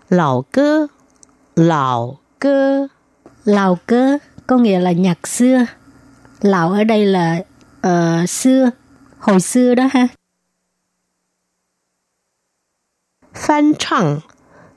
[0.10, 0.88] Lão cơ
[1.56, 2.88] Lão cơ
[3.44, 4.18] Lão cơ
[4.48, 5.66] có nghĩa là nhạc xưa.
[6.42, 7.44] Lão ở đây là
[7.88, 8.70] uh, xưa,
[9.20, 10.08] hồi xưa đó ha.
[13.36, 14.20] Phan chăng,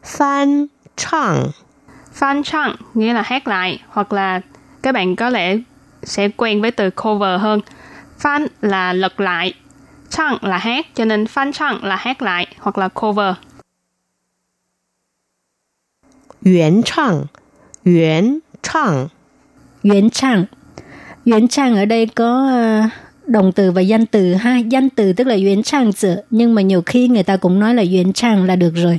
[0.05, 0.67] phan
[0.97, 1.51] chăng.
[2.13, 4.41] Phan chăng nghĩa là hát lại hoặc là
[4.83, 5.57] các bạn có lẽ
[6.03, 7.61] sẽ quen với từ cover hơn.
[8.19, 9.55] Phan là lật lại,
[10.09, 13.35] chăng là hát, cho nên phan chăng là hát lại hoặc là cover.
[16.45, 17.25] Yuan chang,
[17.85, 19.09] yuan chang.
[19.83, 20.45] Yuan chang.
[21.27, 22.51] Yuan chang ở đây có
[22.85, 22.93] uh,
[23.29, 24.59] động từ và danh từ ha.
[24.59, 27.75] Danh từ tức là yến trang tử, nhưng mà nhiều khi người ta cũng nói
[27.75, 28.99] là yến trang là được rồi.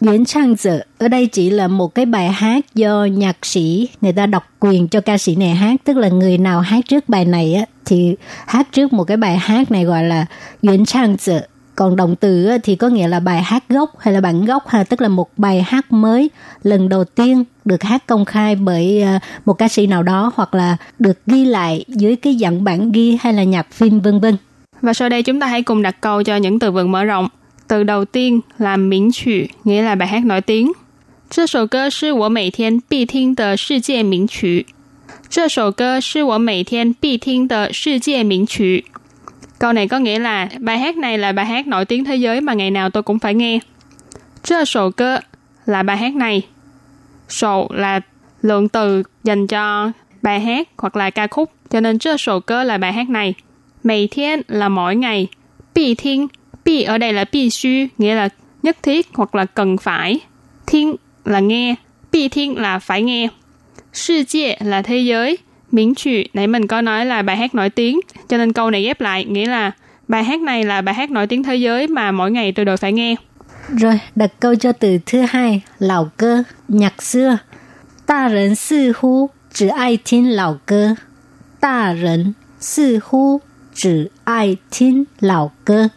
[0.00, 4.12] Nguyễn Trang Dự ở đây chỉ là một cái bài hát do nhạc sĩ người
[4.12, 7.24] ta độc quyền cho ca sĩ này hát tức là người nào hát trước bài
[7.24, 10.26] này á thì hát trước một cái bài hát này gọi là
[10.62, 11.40] Nguyễn Trang Dự
[11.77, 14.83] còn động từ thì có nghĩa là bài hát gốc hay là bản gốc ha
[14.83, 16.29] tức là một bài hát mới
[16.63, 20.55] lần đầu tiên được hát công khai bởi ờ, một ca sĩ nào đó hoặc
[20.55, 24.37] là được ghi lại dưới cái dạng bản ghi hay là nhạc phim vân vân
[24.81, 27.27] và sau đây chúng ta hãy cùng đặt câu cho những từ vựng mở rộng
[27.67, 30.71] từ đầu tiên là miễn曲, nghĩa là bài hát nổi tiếng.
[31.29, 34.67] 这首歌是我每天必听的世界名曲。
[35.29, 38.85] 这首歌是我每天必听的世界名曲。
[39.58, 42.40] Câu này có nghĩa là bài hát này là bài hát nổi tiếng thế giới
[42.40, 43.58] mà ngày nào tôi cũng phải nghe.
[44.42, 45.18] Chưa sổ cơ
[45.66, 46.42] là bài hát này.
[47.28, 48.00] Sổ là
[48.42, 49.92] lượng từ dành cho
[50.22, 53.34] bài hát hoặc là ca khúc, cho nên chưa sổ cơ là bài hát này.
[53.82, 55.26] Mày thiên là mỗi ngày.
[55.74, 56.28] Bị thiên,
[56.64, 58.28] bị ở đây là bị sư, nghĩa là
[58.62, 60.20] nhất thiết hoặc là cần phải.
[60.66, 61.74] Thiên là nghe,
[62.12, 63.28] bị thiên là phải nghe.
[63.92, 65.38] 世界 là thế giới,
[65.72, 68.82] miễn trừ, nãy mình có nói là bài hát nổi tiếng, cho nên câu này
[68.82, 69.70] ghép lại, nghĩa là
[70.08, 72.76] bài hát này là bài hát nổi tiếng thế giới mà mỗi ngày tôi đều
[72.76, 73.14] phải nghe.
[73.68, 77.38] Rồi, đặt câu cho từ thứ hai, lão cơ, nhạc xưa.
[78.06, 80.94] Ta rần sư hú, chỉ ai tin lão cơ.
[81.60, 83.40] Ta rần sư hú,
[83.74, 85.88] chỉ ai tin lão cơ.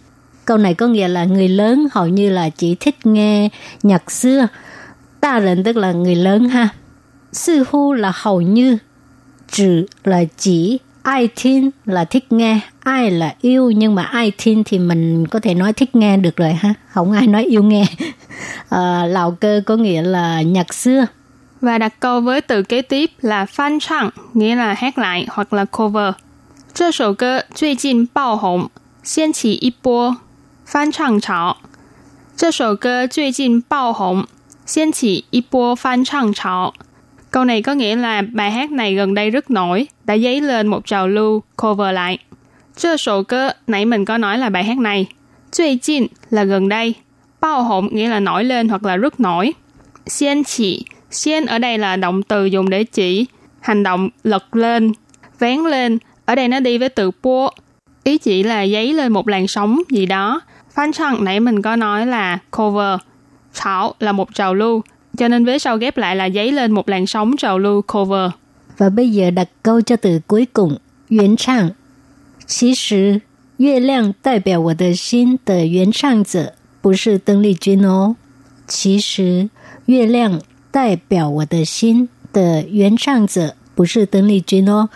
[0.46, 3.50] Câu này có nghĩa là người lớn hầu như là chỉ thích nghe
[3.84, 4.48] nhạc xưa.
[5.22, 6.70] Ta rần tức là người lớn ha.
[7.32, 8.78] Sư hú là hầu như,
[9.51, 10.79] Chỉ là chỉ.
[11.03, 12.61] Ai thiên là thích nghe.
[12.81, 13.71] Ai là yêu.
[13.71, 16.75] Nhưng mà ai thiên thì mình có thể nói thích nghe được rồi ha.
[16.89, 17.87] Không ai nói yêu nghe.
[18.69, 21.07] À, lào cơ có nghĩa là nhạc xưa.
[21.61, 25.53] Và đặt câu với từ kế tiếp là phan chăng, nghĩa là hát lại hoặc
[25.53, 26.12] là cover.
[26.75, 28.69] 这首歌最近爆红，
[29.03, 30.17] 掀起一波
[30.67, 31.57] 翻唱潮。
[32.37, 34.27] 这首歌最近爆红，
[34.67, 36.75] 掀起一波翻唱潮。
[37.32, 40.67] Câu này có nghĩa là bài hát này gần đây rất nổi, đã dấy lên
[40.67, 42.17] một trào lưu cover lại.
[42.76, 45.08] Chưa sổ cơ, nãy mình có nói là bài hát này.
[45.52, 46.96] 最近 là gần đây.
[47.41, 49.54] Bao hộn nghĩa là nổi lên hoặc là rất nổi.
[50.06, 53.26] Xiên chỉ, xiên ở đây là động từ dùng để chỉ
[53.60, 54.91] hành động lật lên,
[55.39, 55.98] vén lên.
[56.26, 57.50] Ở đây nó đi với từ pua.
[58.04, 60.41] Ý chỉ là giấy lên một làn sóng gì đó
[60.76, 63.00] phan chăng nãy mình có nói là cover.
[63.54, 64.82] Chảo là một trào lưu,
[65.17, 68.31] cho nên vế sau ghép lại là giấy lên một làn sóng trào lưu cover.
[68.79, 71.71] Và bây giờ đặt câu cho từ cuối cùng,原唱。
[72.47, 73.23] 其实，
[73.57, 78.17] 月亮代表我的心的原唱者不是邓丽君哦。
[78.69, 79.49] 其实，
[79.87, 84.89] 月亮代表我的心的原唱者不是邓丽君哦。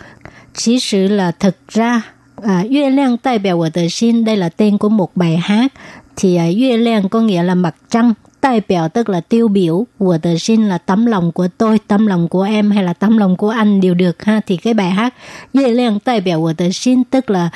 [0.53, 2.01] 其实 là thực ra
[2.43, 5.73] à, Yue Liang đại biểu của tờ xin đây là tên của một bài hát
[6.15, 9.86] thì à, Yue Liang có nghĩa là mặt trăng đại biểu tức là tiêu biểu
[9.98, 13.18] của tờ xin là tấm lòng của tôi tấm lòng của em hay là tấm
[13.18, 15.14] lòng của anh đều được ha thì cái bài hát
[15.54, 17.50] Yue Liang đại biểu của tờ xin tức là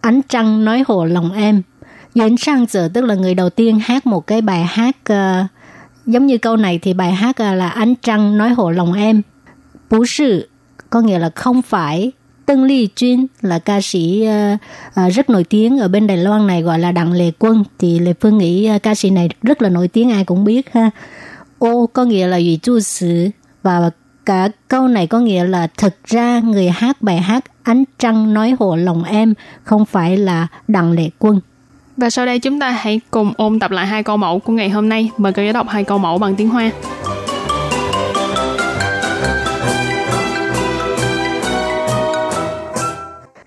[0.00, 1.62] ánh trăng nói hộ lòng em
[2.16, 5.46] Diễn sang giờ tức là người đầu tiên hát một cái bài hát uh,
[6.06, 9.22] giống như câu này thì bài hát uh, là ánh trăng nói hộ lòng em.
[9.90, 10.48] Bú sự
[10.90, 12.12] có nghĩa là không phải
[12.46, 14.28] Tân Ly Jun là ca sĩ
[14.88, 17.98] uh, rất nổi tiếng ở bên Đài Loan này gọi là Đặng Lệ Quân thì
[17.98, 20.90] Lệ Phương nghĩ uh, ca sĩ này rất là nổi tiếng ai cũng biết ha.
[21.58, 23.28] Ô có nghĩa là ủy chu sử
[23.62, 23.90] và
[24.26, 28.56] cả câu này có nghĩa là thực ra người hát bài hát Ánh Trăng nói
[28.58, 31.40] hộ lòng em không phải là Đặng Lệ Quân.
[31.96, 34.70] Và sau đây chúng ta hãy cùng ôn tập lại hai câu mẫu của ngày
[34.70, 35.10] hôm nay.
[35.16, 36.70] Mời các giáo đọc hai câu mẫu bằng tiếng Hoa.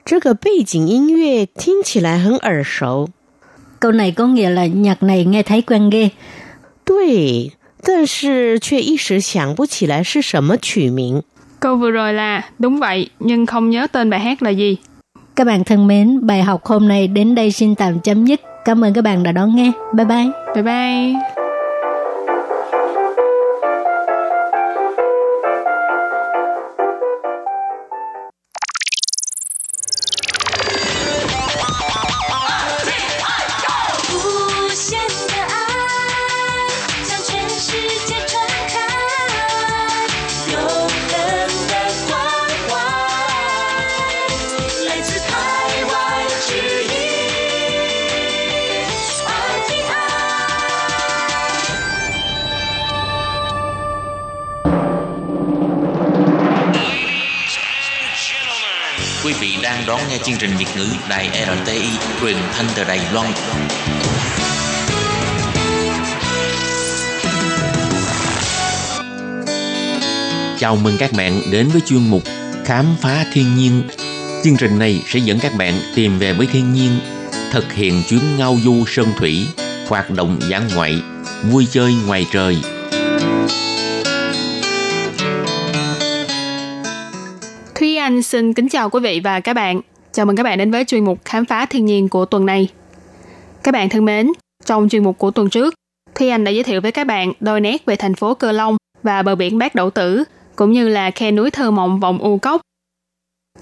[0.08, 3.08] 这个背景音乐听起来很耳熟。
[3.80, 6.10] Câu này có nghĩa là nhạc này nghe thấy quen ghê.
[6.84, 11.22] 对，但是却一时想不起来是什么曲名。
[11.60, 14.76] Câu vừa rồi là đúng vậy nhưng không nhớ tên bài hát là gì.
[15.36, 18.40] Các bạn thân mến, bài học hôm nay đến đây xin tạm chấm dứt.
[18.64, 19.72] Cảm ơn các bạn đã đón nghe.
[19.94, 20.26] Bye bye.
[20.54, 21.47] Bye bye.
[61.09, 61.29] Đài
[61.63, 61.87] RTI
[62.21, 63.31] truyền thanh từ Đài Loan.
[70.57, 72.23] Chào mừng các bạn đến với chuyên mục
[72.65, 73.83] Khám phá thiên nhiên.
[74.43, 76.99] Chương trình này sẽ dẫn các bạn tìm về với thiên nhiên,
[77.51, 79.47] thực hiện chuyến ngao du sơn thủy,
[79.87, 81.01] hoạt động dã ngoại,
[81.43, 82.57] vui chơi ngoài trời–
[87.79, 89.81] Thúy Anh xin kính chào quý vị và các bạn.
[90.11, 92.67] Chào mừng các bạn đến với chuyên mục Khám phá thiên nhiên của tuần này.
[93.63, 94.31] Các bạn thân mến,
[94.65, 95.73] trong chuyên mục của tuần trước,
[96.15, 98.77] Thúy Anh đã giới thiệu với các bạn đôi nét về thành phố Cơ Long
[99.03, 100.23] và bờ biển Bát Đậu Tử,
[100.55, 102.61] cũng như là khe núi thơ mộng vòng U Cốc.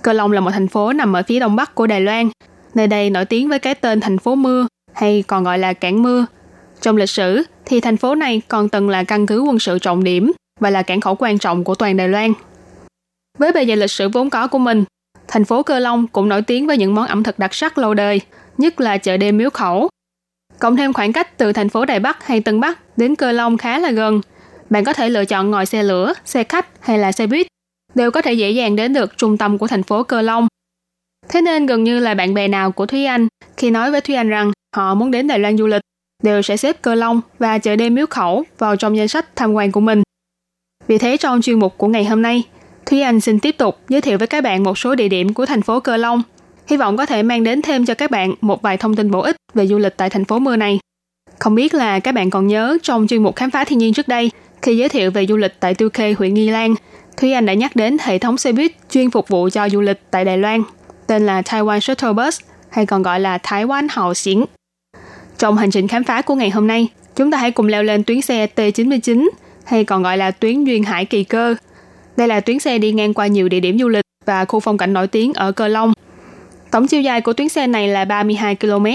[0.01, 2.29] Cơ Long là một thành phố nằm ở phía đông bắc của Đài Loan.
[2.75, 6.03] Nơi đây nổi tiếng với cái tên thành phố mưa hay còn gọi là cảng
[6.03, 6.25] mưa.
[6.81, 10.03] Trong lịch sử thì thành phố này còn từng là căn cứ quân sự trọng
[10.03, 12.33] điểm và là cảng khẩu quan trọng của toàn Đài Loan.
[13.37, 14.83] Với bề dày lịch sử vốn có của mình,
[15.27, 17.93] thành phố Cơ Long cũng nổi tiếng với những món ẩm thực đặc sắc lâu
[17.93, 18.21] đời,
[18.57, 19.89] nhất là chợ đêm miếu khẩu.
[20.59, 23.57] Cộng thêm khoảng cách từ thành phố Đài Bắc hay Tân Bắc đến Cơ Long
[23.57, 24.21] khá là gần.
[24.69, 27.47] Bạn có thể lựa chọn ngồi xe lửa, xe khách hay là xe buýt,
[27.95, 30.47] đều có thể dễ dàng đến được trung tâm của thành phố Cơ Long.
[31.29, 34.15] Thế nên gần như là bạn bè nào của Thúy Anh khi nói với Thúy
[34.15, 35.81] Anh rằng họ muốn đến Đài Loan du lịch
[36.23, 39.53] đều sẽ xếp Cơ Long và chợ đêm miếu khẩu vào trong danh sách tham
[39.53, 40.03] quan của mình.
[40.87, 42.43] Vì thế trong chuyên mục của ngày hôm nay,
[42.89, 45.45] Thúy Anh xin tiếp tục giới thiệu với các bạn một số địa điểm của
[45.45, 46.23] thành phố Cơ Long.
[46.67, 49.21] Hy vọng có thể mang đến thêm cho các bạn một vài thông tin bổ
[49.21, 50.79] ích về du lịch tại thành phố mưa này.
[51.39, 54.07] Không biết là các bạn còn nhớ trong chuyên mục khám phá thiên nhiên trước
[54.07, 56.75] đây, khi giới thiệu về du lịch tại Tiêu Khê, huyện Nghi Lan,
[57.17, 60.01] Thúy Anh đã nhắc đến hệ thống xe buýt chuyên phục vụ cho du lịch
[60.11, 60.63] tại Đài Loan,
[61.07, 64.43] tên là Taiwan Shuttle Bus, hay còn gọi là Thái Quan Hào Xiển.
[65.37, 68.03] Trong hành trình khám phá của ngày hôm nay, chúng ta hãy cùng leo lên
[68.03, 69.29] tuyến xe T99,
[69.65, 71.55] hay còn gọi là tuyến Duyên Hải Kỳ Cơ,
[72.17, 74.77] đây là tuyến xe đi ngang qua nhiều địa điểm du lịch và khu phong
[74.77, 75.93] cảnh nổi tiếng ở Cơ Long.
[76.71, 78.85] Tổng chiều dài của tuyến xe này là 32 km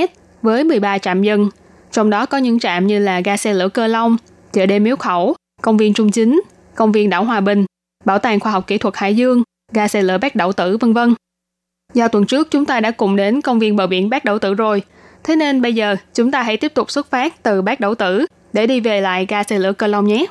[0.42, 1.50] với 13 trạm dừng,
[1.92, 4.16] trong đó có những trạm như là ga xe lửa Cơ Long,
[4.52, 6.42] chợ đêm Miếu Khẩu, công viên Trung Chính,
[6.74, 7.64] công viên đảo Hòa Bình,
[8.04, 10.92] bảo tàng khoa học kỹ thuật Hải Dương, ga xe lửa Bát Đậu Tử vân
[10.92, 11.14] vân.
[11.94, 14.54] Do tuần trước chúng ta đã cùng đến công viên bờ biển Bát Đậu Tử
[14.54, 14.82] rồi,
[15.24, 18.26] thế nên bây giờ chúng ta hãy tiếp tục xuất phát từ Bát Đậu Tử
[18.52, 20.26] để đi về lại ga xe lửa Cơ Long nhé.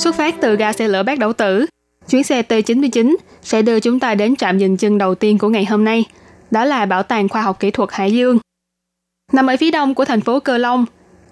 [0.00, 1.66] Xuất phát từ ga xe lửa Bát Đẩu Tử,
[2.08, 5.64] chuyến xe T99 sẽ đưa chúng ta đến trạm dừng chân đầu tiên của ngày
[5.64, 6.04] hôm nay,
[6.50, 8.38] đó là Bảo tàng Khoa học Kỹ thuật Hải Dương.
[9.32, 10.86] Nằm ở phía đông của thành phố Cơ Long,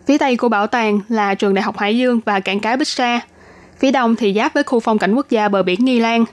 [0.07, 2.89] phía tây của bảo tàng là trường Đại học Hải Dương và cảng cá Bích
[2.89, 3.21] Sa.
[3.79, 6.25] Phía đông thì giáp với khu phong cảnh quốc gia bờ biển Nghi Lan,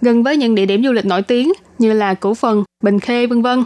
[0.00, 3.26] gần với những địa điểm du lịch nổi tiếng như là Cửu Phần, Bình Khê
[3.26, 3.64] vân vân.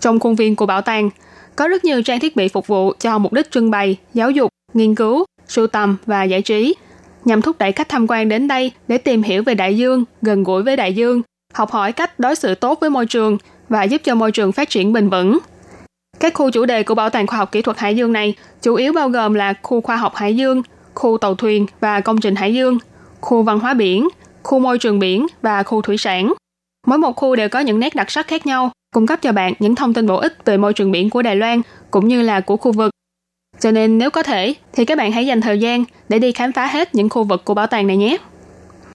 [0.00, 1.10] Trong khuôn viên của bảo tàng
[1.56, 4.50] có rất nhiều trang thiết bị phục vụ cho mục đích trưng bày, giáo dục,
[4.74, 6.74] nghiên cứu, sưu tầm và giải trí–
[7.24, 10.42] nhằm thúc đẩy khách tham quan đến đây để tìm hiểu về đại dương, gần
[10.42, 11.22] gũi với đại dương,
[11.54, 14.68] học hỏi cách đối xử tốt với môi trường và giúp cho môi trường phát
[14.68, 15.38] triển bền vững.
[16.20, 18.74] Các khu chủ đề của Bảo tàng Khoa học Kỹ thuật Hải Dương này chủ
[18.74, 20.62] yếu bao gồm là khu khoa học Hải Dương,
[20.94, 22.78] khu tàu thuyền và công trình Hải Dương,
[23.20, 24.08] khu văn hóa biển,
[24.42, 26.32] khu môi trường biển và khu thủy sản.
[26.86, 29.52] Mỗi một khu đều có những nét đặc sắc khác nhau, cung cấp cho bạn
[29.58, 32.40] những thông tin bổ ích về môi trường biển của Đài Loan cũng như là
[32.40, 32.89] của khu vực
[33.60, 36.52] cho nên nếu có thể thì các bạn hãy dành thời gian để đi khám
[36.52, 38.16] phá hết những khu vực của bảo tàng này nhé.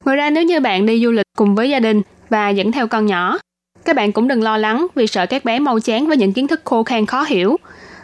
[0.06, 2.88] Ngoài ra nếu như bạn đi du lịch cùng với gia đình và dẫn theo
[2.88, 3.40] con nhỏ,
[3.86, 6.48] các bạn cũng đừng lo lắng vì sợ các bé mau chán với những kiến
[6.48, 7.58] thức khô khan khó hiểu.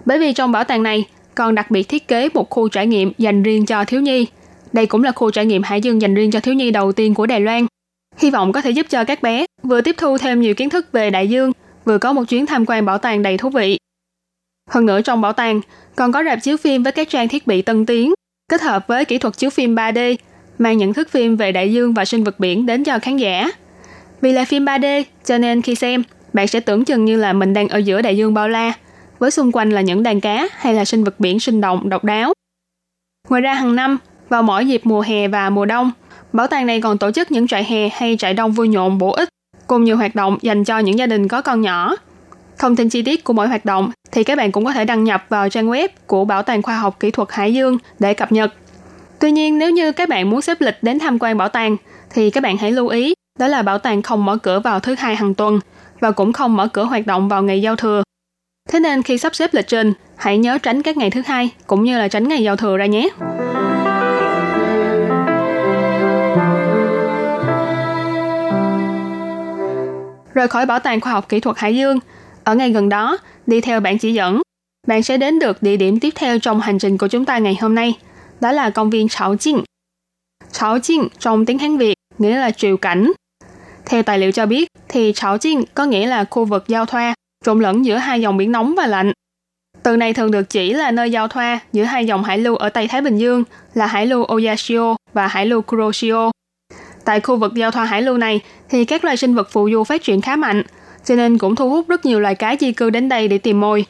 [0.06, 1.06] Bởi vì trong bảo tàng này
[1.36, 4.28] còn đặc biệt thiết kế một khu trải nghiệm dành riêng cho thiếu nhi.
[4.74, 7.14] Đây cũng là khu trải nghiệm hải dương dành riêng cho thiếu nhi đầu tiên
[7.14, 7.66] của Đài Loan.
[8.18, 10.92] Hy vọng có thể giúp cho các bé vừa tiếp thu thêm nhiều kiến thức
[10.92, 11.52] về đại dương,
[11.86, 13.78] vừa có một chuyến tham quan bảo tàng đầy thú vị.
[14.72, 15.62] Hơn nữa trong bảo tàng
[15.96, 18.14] còn có rạp chiếu phim với các trang thiết bị tân tiến,
[18.50, 20.16] kết hợp với kỹ thuật chiếu phim 3D,
[20.58, 23.52] mang nhận thức phim về đại dương và sinh vật biển đến cho khán giả.
[24.22, 26.04] Vì là phim 3D, cho nên khi xem,
[26.34, 28.74] bạn sẽ tưởng chừng như là mình đang ở giữa đại dương bao la,
[29.20, 32.04] với xung quanh là những đàn cá hay là sinh vật biển sinh động, độc
[32.04, 32.34] đáo.
[33.30, 33.98] Ngoài ra hàng năm,
[34.30, 35.92] vào mỗi dịp mùa hè và mùa đông,
[36.34, 39.12] Bảo tàng này còn tổ chức những trại hè hay trại đông vui nhộn bổ
[39.12, 39.30] ích,
[39.68, 41.96] cùng nhiều hoạt động dành cho những gia đình có con nhỏ.
[42.62, 45.04] Thông tin chi tiết của mỗi hoạt động thì các bạn cũng có thể đăng
[45.04, 48.32] nhập vào trang web của Bảo tàng Khoa học Kỹ thuật Hải Dương để cập
[48.32, 48.54] nhật.
[49.20, 51.78] Tuy nhiên, nếu như các bạn muốn xếp lịch đến tham quan bảo tàng,
[52.14, 54.96] thì các bạn hãy lưu ý đó là bảo tàng không mở cửa vào thứ
[54.98, 55.60] hai hàng tuần
[56.00, 58.04] và cũng không mở cửa hoạt động vào ngày giao thừa.
[58.70, 61.84] Thế nên khi sắp xếp lịch trình, hãy nhớ tránh các ngày thứ hai cũng
[61.84, 63.10] như là tránh ngày giao thừa ra nhé.
[70.34, 72.00] Rời khỏi Bảo tàng Khoa học Kỹ thuật Hải Dương,
[72.44, 73.18] ở ngay gần đó,
[73.48, 74.42] đi theo bản chỉ dẫn,
[74.88, 77.58] bạn sẽ đến được địa điểm tiếp theo trong hành trình của chúng ta ngày
[77.62, 77.98] hôm nay,
[78.40, 79.64] đó là công viên Chảo Chinh.
[80.52, 83.12] Chảo Chinh trong tiếng Hán Việt nghĩa là triều cảnh.
[83.86, 87.14] Theo tài liệu cho biết, thì Chảo Chinh có nghĩa là khu vực giao thoa,
[87.46, 89.12] trộn lẫn giữa hai dòng biển nóng và lạnh.
[89.84, 92.70] Từ này thường được chỉ là nơi giao thoa giữa hai dòng hải lưu ở
[92.70, 96.32] Tây Thái Bình Dương là hải lưu Oyashio và hải lưu Kuroshio.
[97.06, 99.84] Tại khu vực giao thoa hải lưu này thì các loài sinh vật phù du
[99.84, 100.64] phát triển khá mạnh,
[101.06, 103.60] cho nên cũng thu hút rất nhiều loài cá di cư đến đây để tìm
[103.60, 103.86] mồi.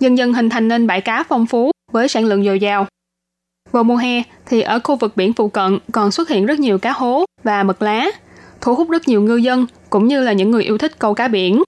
[0.00, 2.86] Dần dần hình thành nên bãi cá phong phú với sản lượng dồi dào.
[3.72, 6.78] Vào mùa hè thì ở khu vực biển phụ cận còn xuất hiện rất nhiều
[6.78, 8.06] cá hố và mực lá,
[8.60, 11.28] thu hút rất nhiều ngư dân cũng như là những người yêu thích câu cá
[11.28, 11.62] biển.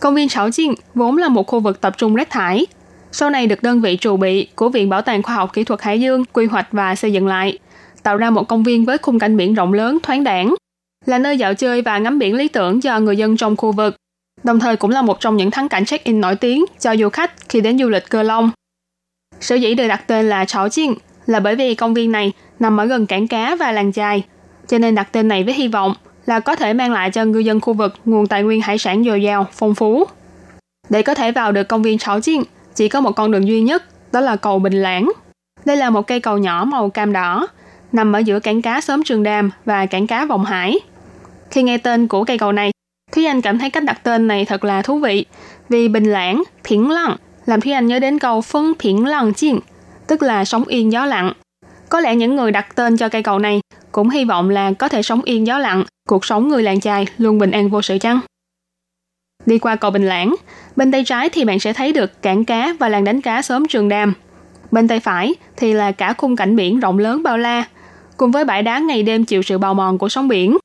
[0.00, 2.66] Công viên Sảo Chiên vốn là một khu vực tập trung rác thải.
[3.12, 5.82] Sau này được đơn vị trù bị của Viện Bảo tàng Khoa học Kỹ thuật
[5.82, 7.58] Hải Dương quy hoạch và xây dựng lại,
[8.02, 10.54] tạo ra một công viên với khung cảnh biển rộng lớn thoáng đãng,
[11.08, 13.96] là nơi dạo chơi và ngắm biển lý tưởng cho người dân trong khu vực,
[14.44, 17.48] đồng thời cũng là một trong những thắng cảnh check-in nổi tiếng cho du khách
[17.48, 18.50] khi đến du lịch Cơ Long.
[19.40, 20.90] Sở dĩ được đặt tên là Trảo Chiên
[21.26, 24.22] là bởi vì công viên này nằm ở gần cảng cá và làng chài,
[24.66, 25.94] cho nên đặt tên này với hy vọng
[26.26, 29.04] là có thể mang lại cho ngư dân khu vực nguồn tài nguyên hải sản
[29.04, 30.04] dồi dào, phong phú.
[30.90, 32.42] Để có thể vào được công viên Trảo Chiên,
[32.74, 35.12] chỉ có một con đường duy nhất, đó là cầu Bình Lãng.
[35.64, 37.46] Đây là một cây cầu nhỏ màu cam đỏ,
[37.92, 40.80] nằm ở giữa cảng cá xóm Trường Đàm và cảng cá Vọng Hải.
[41.50, 42.70] Khi nghe tên của cây cầu này,
[43.12, 45.24] Thúy Anh cảm thấy cách đặt tên này thật là thú vị,
[45.68, 49.58] vì Bình Lãng, thiển Lặng làm Thúy Anh nhớ đến câu phân thiển Lặng Chiên,
[50.06, 51.32] tức là sống yên gió lặng.
[51.88, 53.60] Có lẽ những người đặt tên cho cây cầu này
[53.92, 57.06] cũng hy vọng là có thể sống yên gió lặng, cuộc sống người làng chài
[57.18, 58.20] luôn bình an vô sự chăng?
[59.46, 60.34] Đi qua cầu Bình Lãng,
[60.76, 63.68] bên tay trái thì bạn sẽ thấy được cảng cá và làng đánh cá xóm
[63.68, 64.12] Trường Đàm.
[64.70, 67.64] Bên tay phải thì là cả khung cảnh biển rộng lớn bao la,
[68.16, 70.58] cùng với bãi đá ngày đêm chịu sự bào mòn của sóng biển.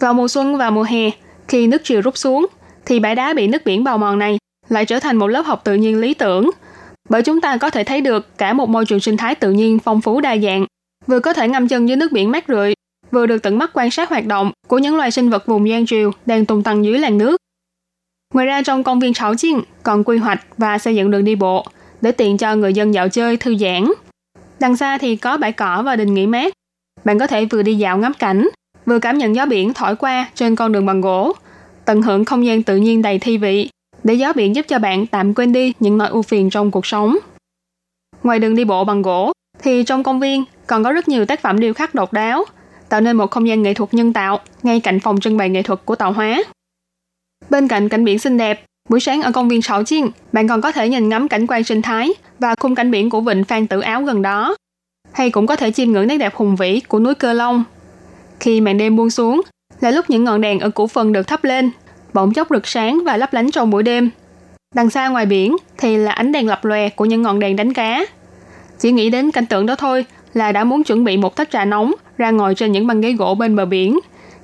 [0.00, 1.10] Vào mùa xuân và mùa hè,
[1.48, 2.46] khi nước triều rút xuống,
[2.86, 4.38] thì bãi đá bị nước biển bào mòn này
[4.68, 6.50] lại trở thành một lớp học tự nhiên lý tưởng,
[7.08, 9.78] bởi chúng ta có thể thấy được cả một môi trường sinh thái tự nhiên
[9.78, 10.66] phong phú đa dạng,
[11.06, 12.74] vừa có thể ngâm chân dưới nước biển mát rượi,
[13.10, 15.86] vừa được tận mắt quan sát hoạt động của những loài sinh vật vùng Giang
[15.86, 17.36] Triều đang tung tăng dưới làn nước.
[18.34, 21.34] Ngoài ra trong công viên sáu Chiên còn quy hoạch và xây dựng đường đi
[21.34, 21.66] bộ
[22.00, 23.92] để tiện cho người dân dạo chơi thư giãn.
[24.60, 26.52] Đằng xa thì có bãi cỏ và đình nghỉ mát.
[27.04, 28.48] Bạn có thể vừa đi dạo ngắm cảnh,
[28.88, 31.32] vừa cảm nhận gió biển thổi qua trên con đường bằng gỗ,
[31.84, 33.70] tận hưởng không gian tự nhiên đầy thi vị,
[34.04, 36.86] để gió biển giúp cho bạn tạm quên đi những nỗi ưu phiền trong cuộc
[36.86, 37.18] sống.
[38.22, 39.32] Ngoài đường đi bộ bằng gỗ,
[39.62, 42.44] thì trong công viên còn có rất nhiều tác phẩm điêu khắc độc đáo,
[42.88, 45.62] tạo nên một không gian nghệ thuật nhân tạo ngay cạnh phòng trưng bày nghệ
[45.62, 46.42] thuật của tạo hóa.
[47.50, 50.60] Bên cạnh cảnh biển xinh đẹp, buổi sáng ở công viên Sảo Chiên, bạn còn
[50.60, 53.66] có thể nhìn ngắm cảnh quan sinh thái và khung cảnh biển của vịnh Phan
[53.66, 54.56] Tử Áo gần đó.
[55.12, 57.64] Hay cũng có thể chiêm ngưỡng nét đẹp hùng vĩ của núi Cơ Long.
[58.40, 59.40] Khi màn đêm buông xuống,
[59.80, 61.70] là lúc những ngọn đèn ở cổ phần được thắp lên,
[62.12, 64.10] bỗng chốc rực sáng và lấp lánh trong buổi đêm.
[64.74, 67.72] Đằng xa ngoài biển thì là ánh đèn lập lòe của những ngọn đèn đánh
[67.72, 68.04] cá.
[68.78, 71.64] Chỉ nghĩ đến cảnh tượng đó thôi là đã muốn chuẩn bị một tách trà
[71.64, 73.98] nóng ra ngồi trên những băng ghế gỗ bên bờ biển,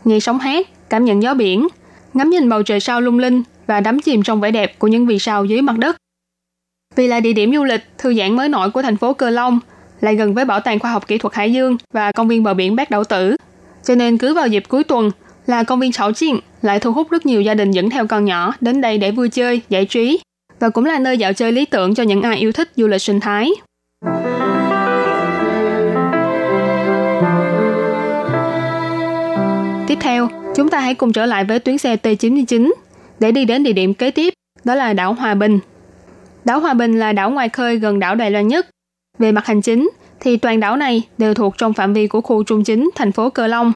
[0.04, 1.68] nghe sóng hát, cảm nhận gió biển,
[2.14, 5.06] ngắm nhìn bầu trời sao lung linh và đắm chìm trong vẻ đẹp của những
[5.06, 5.96] vì sao dưới mặt đất.
[6.96, 9.60] Vì là địa điểm du lịch thư giãn mới nổi của thành phố Cơ Long,
[10.00, 12.54] lại gần với Bảo tàng Khoa học Kỹ thuật Hải Dương và công viên bờ
[12.54, 13.36] biển Bát Đậu Tử.
[13.84, 15.10] Cho nên cứ vào dịp cuối tuần
[15.46, 18.24] là công viên sáu Chiên lại thu hút rất nhiều gia đình dẫn theo con
[18.24, 20.20] nhỏ đến đây để vui chơi, giải trí
[20.60, 23.02] và cũng là nơi dạo chơi lý tưởng cho những ai yêu thích du lịch
[23.02, 23.50] sinh thái.
[29.86, 32.72] Tiếp theo, chúng ta hãy cùng trở lại với tuyến xe T99
[33.20, 35.58] để đi đến địa điểm kế tiếp, đó là đảo Hòa Bình.
[36.44, 38.66] Đảo Hòa Bình là đảo ngoài khơi gần đảo Đài Loan nhất.
[39.18, 39.90] Về mặt hành chính,
[40.24, 43.30] thì toàn đảo này đều thuộc trong phạm vi của khu trung chính thành phố
[43.30, 43.72] Cơ Long.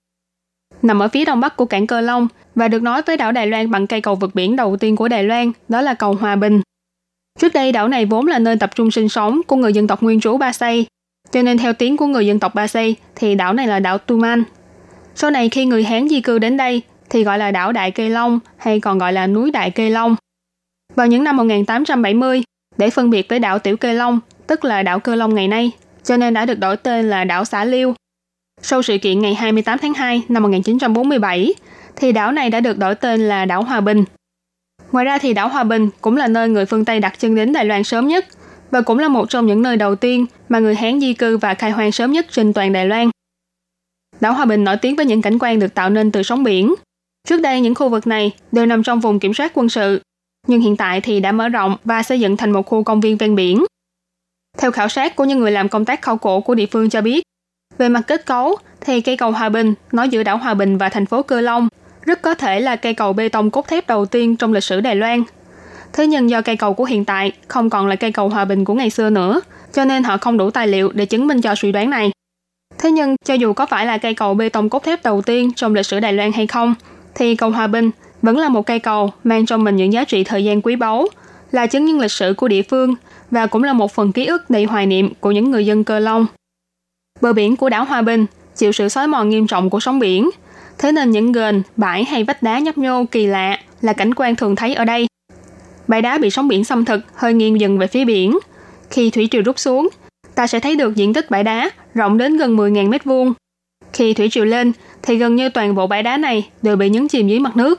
[0.82, 3.46] Nằm ở phía đông bắc của cảng Cơ Long và được nói với đảo Đài
[3.46, 6.36] Loan bằng cây cầu vượt biển đầu tiên của Đài Loan, đó là cầu Hòa
[6.36, 6.60] Bình.
[7.38, 10.02] Trước đây đảo này vốn là nơi tập trung sinh sống của người dân tộc
[10.02, 10.86] nguyên trú Ba Xây,
[11.32, 13.98] cho nên theo tiếng của người dân tộc Ba Xây thì đảo này là đảo
[13.98, 14.42] Tuman.
[15.14, 18.08] Sau này khi người Hán di cư đến đây thì gọi là đảo Đại Kê
[18.08, 20.16] Long hay còn gọi là núi Đại Kê Long.
[20.94, 22.42] Vào những năm 1870,
[22.76, 25.72] để phân biệt với đảo Tiểu Kê Long, tức là đảo Cơ Long ngày nay,
[26.08, 27.94] cho nên đã được đổi tên là đảo Xã Liêu.
[28.62, 31.54] Sau sự kiện ngày 28 tháng 2 năm 1947,
[31.96, 34.04] thì đảo này đã được đổi tên là đảo Hòa Bình.
[34.92, 37.52] Ngoài ra thì đảo Hòa Bình cũng là nơi người phương Tây đặt chân đến
[37.52, 38.26] Đài Loan sớm nhất
[38.70, 41.54] và cũng là một trong những nơi đầu tiên mà người Hán di cư và
[41.54, 43.10] khai hoang sớm nhất trên toàn Đài Loan.
[44.20, 46.74] Đảo Hòa Bình nổi tiếng với những cảnh quan được tạo nên từ sóng biển.
[47.28, 50.00] Trước đây những khu vực này đều nằm trong vùng kiểm soát quân sự,
[50.46, 53.16] nhưng hiện tại thì đã mở rộng và xây dựng thành một khu công viên
[53.16, 53.64] ven biển.
[54.58, 57.00] Theo khảo sát của những người làm công tác khảo cổ của địa phương cho
[57.00, 57.22] biết,
[57.78, 60.88] về mặt kết cấu thì cây cầu Hòa Bình nối giữa đảo Hòa Bình và
[60.88, 61.68] thành phố Cơ Long
[62.02, 64.80] rất có thể là cây cầu bê tông cốt thép đầu tiên trong lịch sử
[64.80, 65.22] Đài Loan.
[65.92, 68.64] Thế nhưng do cây cầu của hiện tại không còn là cây cầu hòa bình
[68.64, 69.40] của ngày xưa nữa,
[69.72, 72.10] cho nên họ không đủ tài liệu để chứng minh cho suy đoán này.
[72.78, 75.52] Thế nhưng cho dù có phải là cây cầu bê tông cốt thép đầu tiên
[75.56, 76.74] trong lịch sử Đài Loan hay không,
[77.14, 77.90] thì cầu Hòa Bình
[78.22, 81.06] vẫn là một cây cầu mang trong mình những giá trị thời gian quý báu,
[81.52, 82.94] là chứng nhân lịch sử của địa phương
[83.30, 85.98] và cũng là một phần ký ức đầy hoài niệm của những người dân cơ
[85.98, 86.26] long.
[87.20, 88.26] Bờ biển của đảo Hòa Bình
[88.56, 90.30] chịu sự xói mòn nghiêm trọng của sóng biển,
[90.78, 94.36] thế nên những gền, bãi hay vách đá nhấp nhô kỳ lạ là cảnh quan
[94.36, 95.06] thường thấy ở đây.
[95.88, 98.38] Bãi đá bị sóng biển xâm thực hơi nghiêng dần về phía biển.
[98.90, 99.88] Khi thủy triều rút xuống,
[100.34, 103.32] ta sẽ thấy được diện tích bãi đá rộng đến gần 10.000 mét vuông.
[103.92, 104.72] Khi thủy triều lên,
[105.02, 107.78] thì gần như toàn bộ bãi đá này đều bị nhấn chìm dưới mặt nước.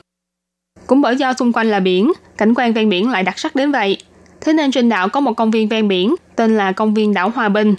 [0.86, 3.72] Cũng bởi do xung quanh là biển, cảnh quan ven biển lại đặc sắc đến
[3.72, 3.98] vậy.
[4.40, 7.30] Thế nên trên đảo có một công viên ven biển tên là công viên đảo
[7.34, 7.74] Hòa Bình.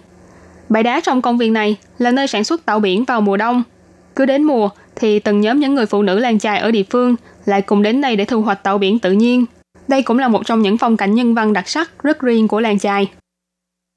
[0.69, 3.63] Bãi đá trong công viên này là nơi sản xuất tàu biển vào mùa đông.
[4.15, 7.15] Cứ đến mùa thì từng nhóm những người phụ nữ làng chài ở địa phương
[7.45, 9.45] lại cùng đến đây để thu hoạch tàu biển tự nhiên.
[9.87, 12.59] Đây cũng là một trong những phong cảnh nhân văn đặc sắc rất riêng của
[12.59, 13.11] làng chài.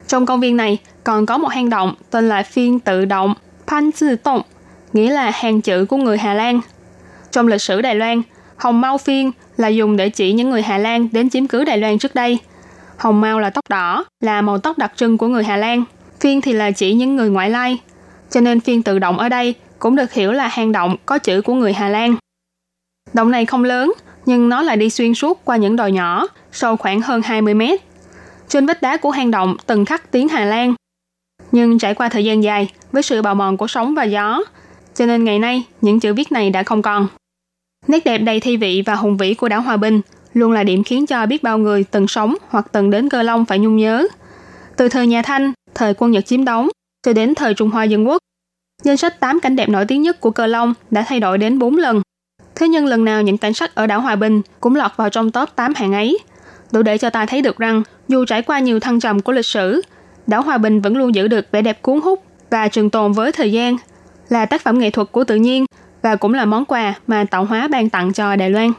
[0.08, 3.34] Trong công viên này còn có một hang động tên là phiên tự động
[3.66, 4.42] Pan Zư Tông,
[4.92, 6.60] nghĩa là hàng chữ của người Hà Lan.
[7.30, 8.22] Trong lịch sử Đài Loan,
[8.56, 11.78] hồng mau phiên là dùng để chỉ những người Hà Lan đến chiếm cứ Đài
[11.78, 12.38] Loan trước đây.
[13.04, 15.84] Hồng Mao là tóc đỏ, là màu tóc đặc trưng của người Hà Lan.
[16.20, 17.78] Phiên thì là chỉ những người ngoại lai.
[18.30, 21.42] Cho nên phiên tự động ở đây cũng được hiểu là hang động có chữ
[21.42, 22.16] của người Hà Lan.
[23.12, 23.92] Động này không lớn,
[24.26, 27.80] nhưng nó lại đi xuyên suốt qua những đồi nhỏ, sâu khoảng hơn 20 mét.
[28.48, 30.74] Trên vách đá của hang động từng khắc tiếng Hà Lan.
[31.52, 34.40] Nhưng trải qua thời gian dài, với sự bào mòn của sóng và gió,
[34.94, 37.08] cho nên ngày nay những chữ viết này đã không còn.
[37.88, 40.00] Nét đẹp đầy thi vị và hùng vĩ của đảo Hòa Bình
[40.34, 43.44] luôn là điểm khiến cho biết bao người từng sống hoặc từng đến Cơ Long
[43.44, 44.06] phải nhung nhớ.
[44.76, 46.68] Từ thời nhà Thanh, thời quân Nhật chiếm đóng,
[47.06, 48.18] cho đến thời Trung Hoa Dân Quốc,
[48.82, 51.58] danh sách 8 cảnh đẹp nổi tiếng nhất của Cơ Long đã thay đổi đến
[51.58, 52.02] 4 lần.
[52.54, 55.30] Thế nhưng lần nào những cảnh sắc ở đảo Hòa Bình cũng lọt vào trong
[55.30, 56.18] top 8 hạng ấy,
[56.72, 59.46] đủ để cho ta thấy được rằng dù trải qua nhiều thăng trầm của lịch
[59.46, 59.82] sử,
[60.26, 63.32] đảo Hòa Bình vẫn luôn giữ được vẻ đẹp cuốn hút và trường tồn với
[63.32, 63.76] thời gian,
[64.28, 65.66] là tác phẩm nghệ thuật của tự nhiên
[66.02, 68.72] và cũng là món quà mà tạo hóa ban tặng cho Đài Loan.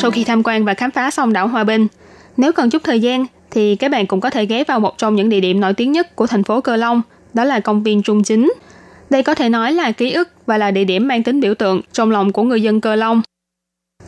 [0.00, 1.86] Sau khi tham quan và khám phá xong đảo Hòa Bình,
[2.36, 5.14] nếu cần chút thời gian thì các bạn cũng có thể ghé vào một trong
[5.14, 7.02] những địa điểm nổi tiếng nhất của thành phố Cơ Long,
[7.34, 8.52] đó là công viên Trung Chính.
[9.10, 11.80] Đây có thể nói là ký ức và là địa điểm mang tính biểu tượng
[11.92, 13.22] trong lòng của người dân Cơ Long.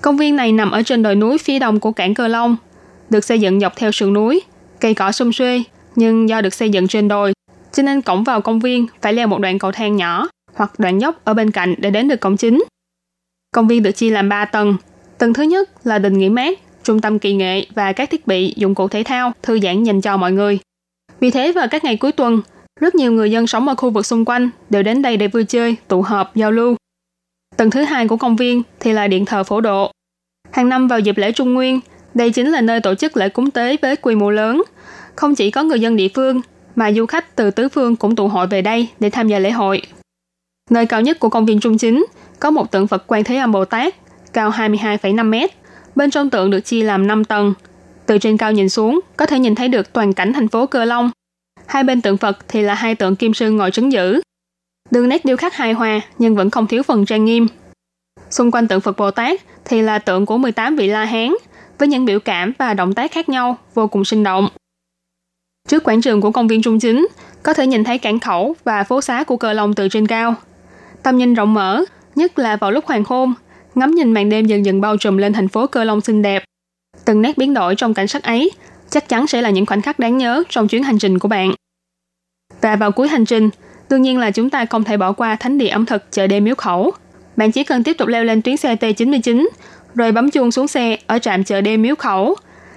[0.03, 2.57] Công viên này nằm ở trên đồi núi phía đông của cảng Cơ Long,
[3.11, 4.43] được xây dựng dọc theo sườn núi,
[4.81, 5.63] cây cỏ xum xuê,
[5.97, 7.33] nhưng do được xây dựng trên đồi,
[7.73, 11.01] cho nên cổng vào công viên phải leo một đoạn cầu thang nhỏ hoặc đoạn
[11.01, 12.65] dốc ở bên cạnh để đến được cổng chính.
[13.55, 14.77] Công viên được chia làm 3 tầng.
[15.21, 18.55] Tầng thứ nhất là đình nghỉ mát, trung tâm kỳ nghệ và các thiết bị
[18.57, 20.59] dụng cụ thể thao thư giãn dành cho mọi người.
[21.21, 22.41] Vì thế vào các ngày cuối tuần,
[22.81, 25.45] rất nhiều người dân sống ở khu vực xung quanh đều đến đây để vui
[25.45, 26.77] chơi, tụ họp, giao lưu.
[27.57, 29.91] Tầng thứ hai của công viên thì là điện thờ phổ độ.
[30.51, 31.81] Hàng năm vào dịp lễ Trung Nguyên,
[32.15, 34.63] đây chính là nơi tổ chức lễ cúng tế với quy mô lớn.
[35.17, 36.41] Không chỉ có người dân địa phương,
[36.77, 39.51] mà du khách từ tứ phương cũng tụ hội về đây để tham gia lễ
[39.51, 39.83] hội.
[40.71, 42.07] Nơi cao nhất của công viên Trung Chính
[42.41, 43.95] có một tượng Phật Quan Thế Âm Bồ Tát
[44.33, 45.51] cao 22,5 mét.
[45.95, 47.55] Bên trong tượng được chia làm 5 tầng.
[48.07, 50.85] Từ trên cao nhìn xuống, có thể nhìn thấy được toàn cảnh thành phố Cơ
[50.85, 51.11] Long.
[51.67, 54.21] Hai bên tượng Phật thì là hai tượng kim sư ngồi trấn giữ.
[54.91, 57.47] Đường nét điêu khắc hài hòa nhưng vẫn không thiếu phần trang nghiêm.
[58.31, 61.35] Xung quanh tượng Phật Bồ Tát thì là tượng của 18 vị La Hán
[61.79, 64.49] với những biểu cảm và động tác khác nhau vô cùng sinh động.
[65.69, 67.09] Trước quảng trường của công viên Trung Chính,
[67.43, 70.35] có thể nhìn thấy cảng khẩu và phố xá của cờ Long từ trên cao.
[71.03, 73.35] Tầm nhìn rộng mở, nhất là vào lúc hoàng hôn,
[73.81, 76.45] ngắm nhìn màn đêm dần dần bao trùm lên thành phố Cơ Long xinh đẹp.
[77.05, 78.51] Từng nét biến đổi trong cảnh sắc ấy
[78.91, 81.55] chắc chắn sẽ là những khoảnh khắc đáng nhớ trong chuyến hành trình của bạn.
[82.61, 83.51] Và vào cuối hành trình,
[83.91, 86.45] đương nhiên là chúng ta không thể bỏ qua thánh địa ẩm thực chợ đêm
[86.45, 86.93] miếu khẩu.
[87.37, 89.49] Bạn chỉ cần tiếp tục leo lên tuyến xe T99,
[89.95, 92.37] rồi bấm chuông xuống xe ở trạm chợ đêm miếu khẩu.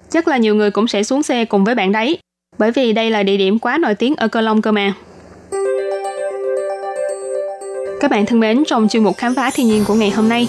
[0.10, 2.18] Chắc là nhiều người cũng sẽ xuống xe cùng với bạn đấy,
[2.58, 4.94] bởi vì đây là địa điểm quá nổi tiếng ở Cơ Long cơ mà.
[8.00, 10.48] Các bạn thân mến, trong chuyên mục khám phá thiên nhiên của ngày hôm nay,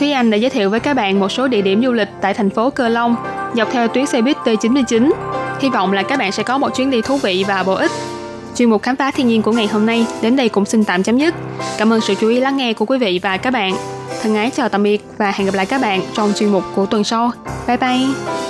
[0.00, 2.34] Thúy Anh đã giới thiệu với các bạn một số địa điểm du lịch tại
[2.34, 3.16] thành phố Cơ Long,
[3.56, 5.10] dọc theo tuyến xe buýt T99.
[5.60, 7.90] Hy vọng là các bạn sẽ có một chuyến đi thú vị và bổ ích.
[8.56, 11.02] Chuyên mục khám phá thiên nhiên của ngày hôm nay đến đây cũng xin tạm
[11.02, 11.34] chấm dứt.
[11.78, 13.74] Cảm ơn sự chú ý lắng nghe của quý vị và các bạn.
[14.22, 16.86] Thân ái chào tạm biệt và hẹn gặp lại các bạn trong chuyên mục của
[16.86, 17.30] tuần sau.
[17.66, 18.49] Bye bye!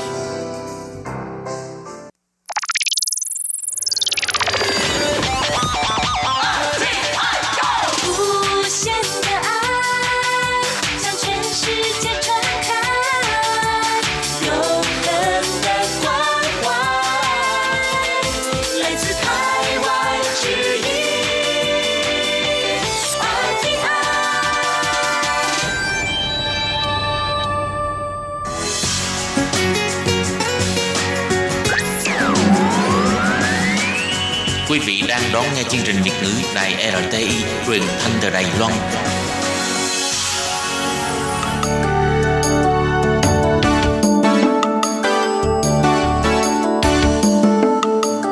[35.71, 37.29] Chương trình Việt ngữ Đài RTI
[37.67, 38.73] truyền thanh từ Đài Loan.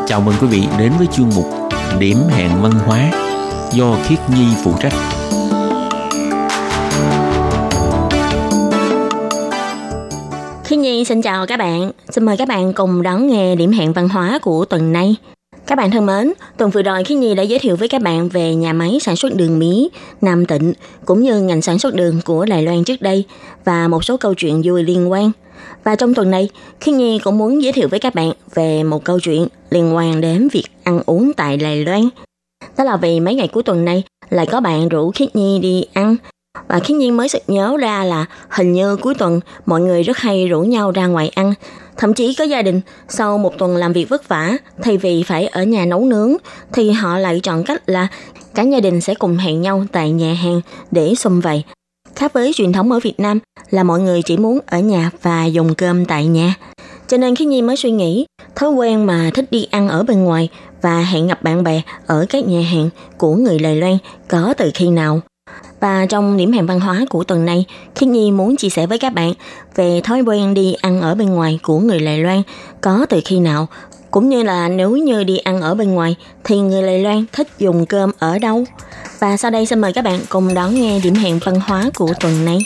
[0.06, 1.46] Chào mừng quý vị đến với chuyên mục
[1.98, 3.10] Điểm hẹn văn hóa
[3.72, 4.92] do Khiết Nhi phụ trách.
[10.64, 11.90] Khiết Nhi xin chào các bạn.
[12.08, 15.16] Xin mời các bạn cùng đón nghe điểm hẹn văn hóa của tuần này.
[15.66, 18.28] Các bạn thân mến, tuần vừa rồi khi Nhi đã giới thiệu với các bạn
[18.28, 19.88] về nhà máy sản xuất đường mía
[20.20, 20.72] Nam Tịnh
[21.04, 23.24] cũng như ngành sản xuất đường của Đài Loan trước đây
[23.64, 25.30] và một số câu chuyện vui liên quan.
[25.84, 26.48] Và trong tuần này,
[26.80, 30.20] khi Nhi cũng muốn giới thiệu với các bạn về một câu chuyện liên quan
[30.20, 32.08] đến việc ăn uống tại Đài Loan.
[32.76, 35.84] Đó là vì mấy ngày cuối tuần này lại có bạn rủ Khiết Nhi đi
[35.92, 36.16] ăn
[36.68, 40.18] và Khiết Nhi mới sực nhớ ra là hình như cuối tuần mọi người rất
[40.18, 41.54] hay rủ nhau ra ngoài ăn
[41.98, 45.46] Thậm chí có gia đình sau một tuần làm việc vất vả, thay vì phải
[45.46, 46.36] ở nhà nấu nướng,
[46.72, 48.08] thì họ lại chọn cách là
[48.54, 51.62] cả gia đình sẽ cùng hẹn nhau tại nhà hàng để xung vầy.
[52.14, 53.38] Khác với truyền thống ở Việt Nam
[53.70, 56.54] là mọi người chỉ muốn ở nhà và dùng cơm tại nhà.
[57.08, 60.24] Cho nên khi Nhi mới suy nghĩ, thói quen mà thích đi ăn ở bên
[60.24, 60.48] ngoài
[60.82, 64.70] và hẹn gặp bạn bè ở các nhà hàng của người Đài Loan có từ
[64.74, 65.20] khi nào.
[65.80, 67.64] Và trong điểm hẹn văn hóa của tuần này,
[67.94, 69.32] Khiết Nhi muốn chia sẻ với các bạn
[69.74, 72.42] về thói quen đi ăn ở bên ngoài của người Lài Loan
[72.80, 73.66] có từ khi nào,
[74.10, 77.48] cũng như là nếu như đi ăn ở bên ngoài thì người Lài Loan thích
[77.58, 78.64] dùng cơm ở đâu.
[79.18, 82.12] Và sau đây xin mời các bạn cùng đón nghe điểm hẹn văn hóa của
[82.20, 82.58] tuần này.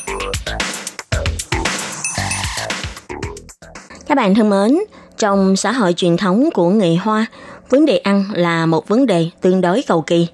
[4.06, 4.78] Các bạn thân mến,
[5.18, 7.26] trong xã hội truyền thống của người Hoa,
[7.70, 10.26] vấn đề ăn là một vấn đề tương đối cầu kỳ.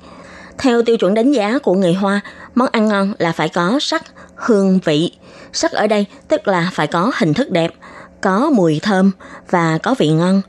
[0.58, 2.20] Theo tiêu chuẩn đánh giá của người Hoa,
[2.59, 4.02] món ăn ngon là phải có sắc,
[4.34, 5.12] hương vị.
[5.52, 7.74] Sắc ở đây tức là phải có hình thức đẹp,
[8.20, 9.11] có mùi thơm
[9.50, 10.42] và có vị ngon.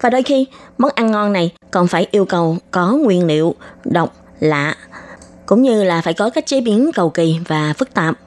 [0.00, 0.46] Và đôi khi,
[0.78, 3.54] món ăn ngon này còn phải yêu cầu có nguyên liệu
[3.84, 4.76] độc, lạ,
[5.46, 8.18] cũng như là phải có cách chế biến cầu kỳ và phức tạp.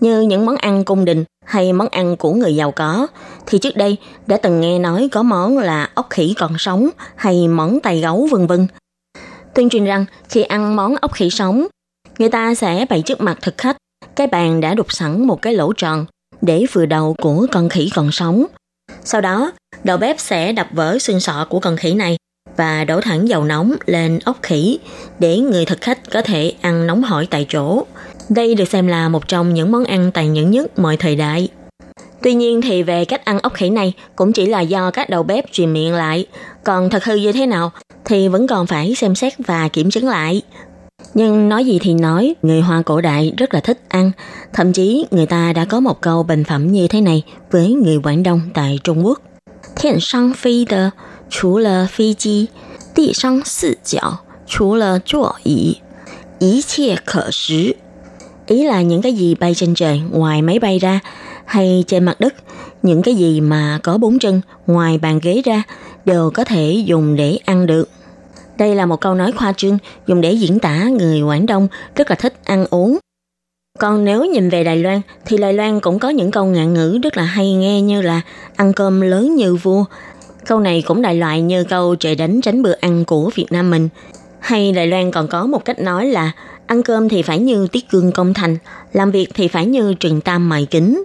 [0.00, 3.06] Như những món ăn cung đình hay món ăn của người giàu có,
[3.46, 3.96] thì trước đây
[4.26, 8.28] đã từng nghe nói có món là ốc khỉ còn sống hay món tay gấu
[8.30, 8.66] vân vân.
[9.54, 11.66] Tuyên truyền rằng khi ăn món ốc khỉ sống,
[12.18, 13.76] người ta sẽ bày trước mặt thực khách
[14.16, 16.06] cái bàn đã đục sẵn một cái lỗ tròn
[16.42, 18.46] để vừa đầu của con khỉ còn sống.
[19.04, 19.52] Sau đó,
[19.84, 22.16] đầu bếp sẽ đập vỡ xương sọ của con khỉ này
[22.56, 24.78] và đổ thẳng dầu nóng lên ốc khỉ
[25.18, 27.86] để người thực khách có thể ăn nóng hổi tại chỗ.
[28.28, 31.48] Đây được xem là một trong những món ăn tàn nhẫn nhất mọi thời đại.
[32.22, 35.22] Tuy nhiên thì về cách ăn ốc khỉ này cũng chỉ là do các đầu
[35.22, 36.26] bếp truyền miệng lại,
[36.64, 37.72] còn thật hư như thế nào
[38.04, 40.42] thì vẫn còn phải xem xét và kiểm chứng lại.
[41.14, 44.10] Nhưng nói gì thì nói, người Hoa cổ đại rất là thích ăn.
[44.52, 47.98] Thậm chí người ta đã có một câu bình phẩm như thế này với người
[48.02, 49.20] Quảng Đông tại Trung Quốc.
[49.76, 50.90] Thiện sang phi de,
[51.30, 52.46] chú là phi chi,
[52.94, 54.12] tị sang sự chảo,
[54.46, 55.76] chú là chuo ý,
[56.38, 57.72] ý chia khở sứ.
[58.46, 61.00] Ý là những cái gì bay trên trời ngoài máy bay ra,
[61.44, 62.34] hay trên mặt đất,
[62.82, 65.62] những cái gì mà có bốn chân ngoài bàn ghế ra
[66.04, 67.88] đều có thể dùng để ăn được.
[68.58, 72.10] Đây là một câu nói khoa trương dùng để diễn tả người Quảng Đông rất
[72.10, 72.98] là thích ăn uống.
[73.78, 76.98] Còn nếu nhìn về Đài Loan thì Đài Loan cũng có những câu ngạn ngữ
[77.02, 78.20] rất là hay nghe như là
[78.56, 79.84] ăn cơm lớn như vua.
[80.46, 83.70] Câu này cũng đại loại như câu trời đánh tránh bữa ăn của Việt Nam
[83.70, 83.88] mình.
[84.40, 86.32] Hay Đài Loan còn có một cách nói là
[86.66, 88.56] ăn cơm thì phải như tiết cương công thành,
[88.92, 91.04] làm việc thì phải như trừng tam mài kính.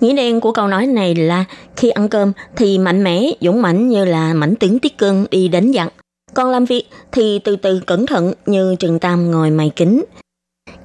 [0.00, 1.44] Nghĩa đen của câu nói này là
[1.76, 5.48] khi ăn cơm thì mạnh mẽ, dũng mãnh như là mảnh tướng tiết cương đi
[5.48, 5.92] đánh giặc.
[6.34, 10.04] Còn làm việc thì từ từ cẩn thận như Trừng Tam ngồi mày kính.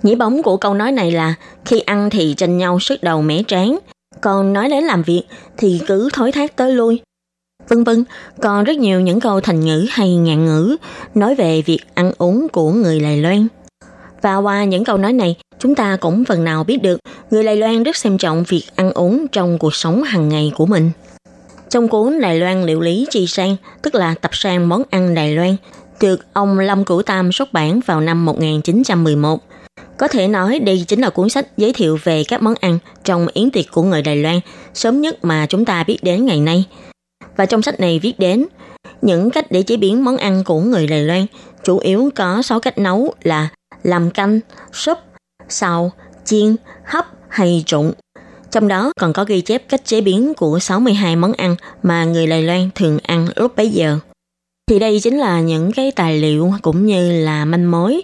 [0.04, 1.34] Nhĩ bóng của câu nói này là
[1.66, 3.80] khi ăn thì tranh nhau sức đầu mẻ trán,
[4.22, 5.24] còn nói đến làm việc
[5.58, 7.02] thì cứ thối thác tới lui.
[7.70, 8.04] Vân vân,
[8.42, 10.76] còn rất nhiều những câu thành ngữ hay ngạn ngữ
[11.16, 13.48] nói về việc ăn uống của người Lài Loan.
[14.22, 17.00] Và qua những câu nói này, chúng ta cũng phần nào biết được
[17.32, 20.66] người Lài Loan rất xem trọng việc ăn uống trong cuộc sống hàng ngày của
[20.66, 20.92] mình.
[21.70, 25.36] Trong cuốn Đài Loan liệu lý chi sang, tức là tập sang món ăn Đài
[25.36, 25.56] Loan,
[26.02, 29.40] được ông Lâm Cửu Tam xuất bản vào năm 1911.
[29.98, 33.28] Có thể nói đây chính là cuốn sách giới thiệu về các món ăn trong
[33.34, 34.40] yến tiệc của người Đài Loan
[34.74, 36.66] sớm nhất mà chúng ta biết đến ngày nay.
[37.38, 38.46] Và trong sách này viết đến
[39.02, 41.26] những cách để chế biến món ăn của người Đài Loan
[41.64, 43.50] chủ yếu có 6 cách nấu là
[43.84, 44.40] làm canh,
[44.74, 44.98] súp,
[45.50, 45.92] xào,
[46.26, 46.56] chiên,
[46.86, 47.94] hấp hay trụng.
[48.56, 52.28] Trong đó còn có ghi chép cách chế biến của 62 món ăn mà người
[52.28, 54.00] Đài Loan thường ăn lúc bấy giờ.
[54.70, 58.04] Thì đây chính là những cái tài liệu cũng như là manh mối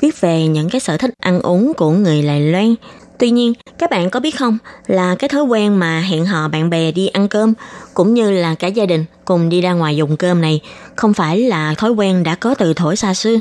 [0.00, 2.74] viết về những cái sở thích ăn uống của người Đài Loan.
[3.18, 6.70] Tuy nhiên, các bạn có biết không là cái thói quen mà hẹn hò bạn
[6.70, 7.54] bè đi ăn cơm
[7.94, 10.60] cũng như là cả gia đình cùng đi ra ngoài dùng cơm này
[10.96, 13.36] không phải là thói quen đã có từ thổi xa xưa.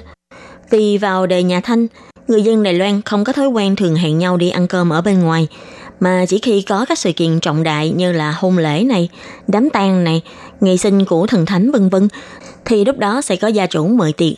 [0.69, 1.87] Vì vào đời nhà Thanh,
[2.27, 5.01] người dân Đài Loan không có thói quen thường hẹn nhau đi ăn cơm ở
[5.01, 5.47] bên ngoài,
[6.01, 9.09] mà chỉ khi có các sự kiện trọng đại như là hôn lễ này,
[9.47, 10.21] đám tang này,
[10.61, 12.07] ngày sinh của thần thánh vân vân,
[12.65, 14.33] thì lúc đó sẽ có gia chủ mời tiệc,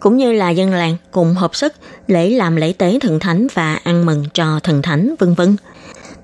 [0.00, 1.72] cũng như là dân làng cùng hợp sức
[2.06, 5.56] lễ làm lễ tế thần thánh và ăn mừng cho thần thánh vân vân.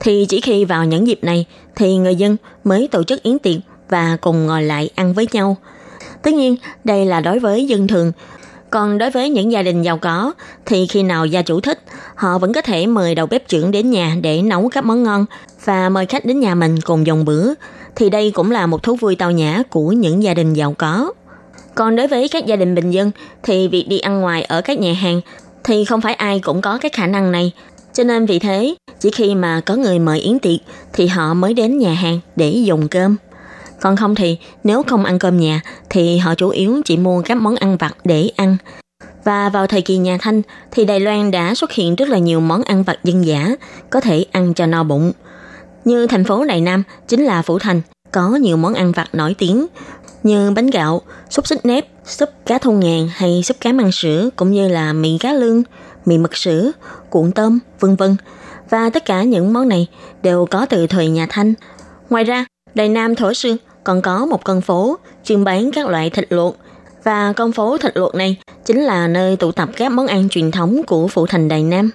[0.01, 3.61] Thì chỉ khi vào những dịp này thì người dân mới tổ chức yến tiệc
[3.89, 5.57] và cùng ngồi lại ăn với nhau.
[6.23, 8.13] Tất nhiên, đây là đối với dân thường,
[8.73, 10.33] còn đối với những gia đình giàu có
[10.67, 11.83] thì khi nào gia chủ thích,
[12.15, 15.27] họ vẫn có thể mời đầu bếp trưởng đến nhà để nấu các món ngon
[15.65, 17.53] và mời khách đến nhà mình cùng dùng bữa.
[17.97, 21.13] Thì đây cũng là một thú vui tao nhã của những gia đình giàu có.
[21.75, 23.11] Còn đối với các gia đình bình dân
[23.43, 25.21] thì việc đi ăn ngoài ở các nhà hàng
[25.65, 27.53] thì không phải ai cũng có cái khả năng này.
[27.93, 30.61] Cho nên vì thế, chỉ khi mà có người mời yến tiệc
[30.93, 33.17] thì họ mới đến nhà hàng để dùng cơm.
[33.83, 35.61] Còn không thì nếu không ăn cơm nhà
[35.91, 38.57] thì họ chủ yếu chỉ mua các món ăn vặt để ăn.
[39.25, 42.41] Và vào thời kỳ nhà Thanh thì Đài Loan đã xuất hiện rất là nhiều
[42.41, 43.49] món ăn vặt dân dã
[43.91, 45.13] có thể ăn cho no bụng.
[45.85, 49.35] Như thành phố Đài Nam chính là Phủ Thành có nhiều món ăn vặt nổi
[49.39, 49.67] tiếng
[50.23, 54.29] như bánh gạo, xúc xích nếp, súp cá thôn ngàn hay súp cá măng sữa
[54.37, 55.63] cũng như là mì cá lương,
[56.05, 56.71] mì mực sữa,
[57.11, 58.17] cuộn tôm, vân vân.
[58.71, 59.87] Và tất cả những món này
[60.23, 61.55] đều có từ thời nhà Thanh.
[62.11, 66.11] Ngoài ra, Đài Nam Thổ Sương còn có một con phố chuyên bán các loại
[66.11, 66.57] thịt luộc
[67.05, 70.51] và con phố thịt luộc này chính là nơi tụ tập các món ăn truyền
[70.51, 71.91] thống của phủ thành Đài Nam.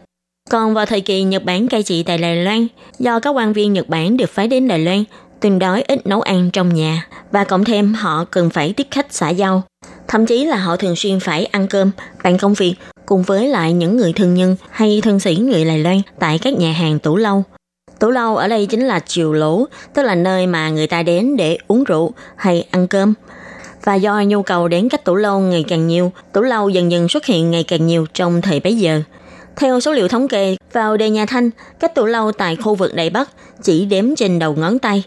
[0.50, 2.68] Còn vào thời kỳ Nhật Bản cai trị tại Đài Loan,
[3.00, 5.04] do các quan viên Nhật Bản được phái đến Đài Loan,
[5.40, 9.08] tương đối ít nấu ăn trong nhà và cộng thêm họ cần phải tiếp khách
[9.10, 9.64] xã giao.
[10.08, 11.92] Thậm chí là họ thường xuyên phải ăn cơm,
[12.24, 12.76] bàn công việc
[13.06, 16.54] cùng với lại những người thân nhân hay thân sĩ người Đài Loan tại các
[16.54, 17.44] nhà hàng tủ lâu.
[18.00, 21.38] Tủ lâu ở đây chính là chiều lỗ, tức là nơi mà người ta đến
[21.38, 23.14] để uống rượu hay ăn cơm.
[23.84, 27.10] Và do nhu cầu đến các tủ lâu ngày càng nhiều, tủ lâu dần dần
[27.10, 29.02] xuất hiện ngày càng nhiều trong thời bấy giờ.
[29.56, 32.96] Theo số liệu thống kê, vào đề nhà Thanh, các tủ lâu tại khu vực
[32.96, 33.30] Đại Bắc
[33.64, 35.04] chỉ đếm trên đầu ngón tay.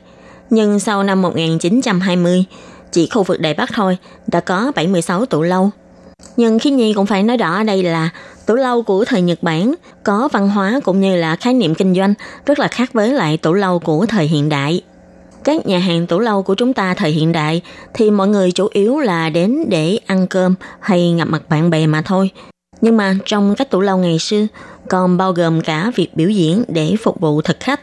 [0.51, 2.45] Nhưng sau năm 1920,
[2.93, 5.71] chỉ khu vực Đại Bắc thôi, đã có 76 tủ lâu.
[6.37, 8.11] Nhưng khi Nhi cũng phải nói rõ ở đây là
[8.47, 11.95] tủ lâu của thời Nhật Bản có văn hóa cũng như là khái niệm kinh
[11.95, 12.15] doanh
[12.47, 14.83] rất là khác với lại tủ lâu của thời hiện đại.
[15.45, 17.63] Các nhà hàng tủ lâu của chúng ta thời hiện đại
[17.95, 21.87] thì mọi người chủ yếu là đến để ăn cơm hay gặp mặt bạn bè
[21.87, 22.31] mà thôi.
[22.81, 24.47] Nhưng mà trong các tủ lâu ngày xưa
[24.89, 27.81] còn bao gồm cả việc biểu diễn để phục vụ thực khách.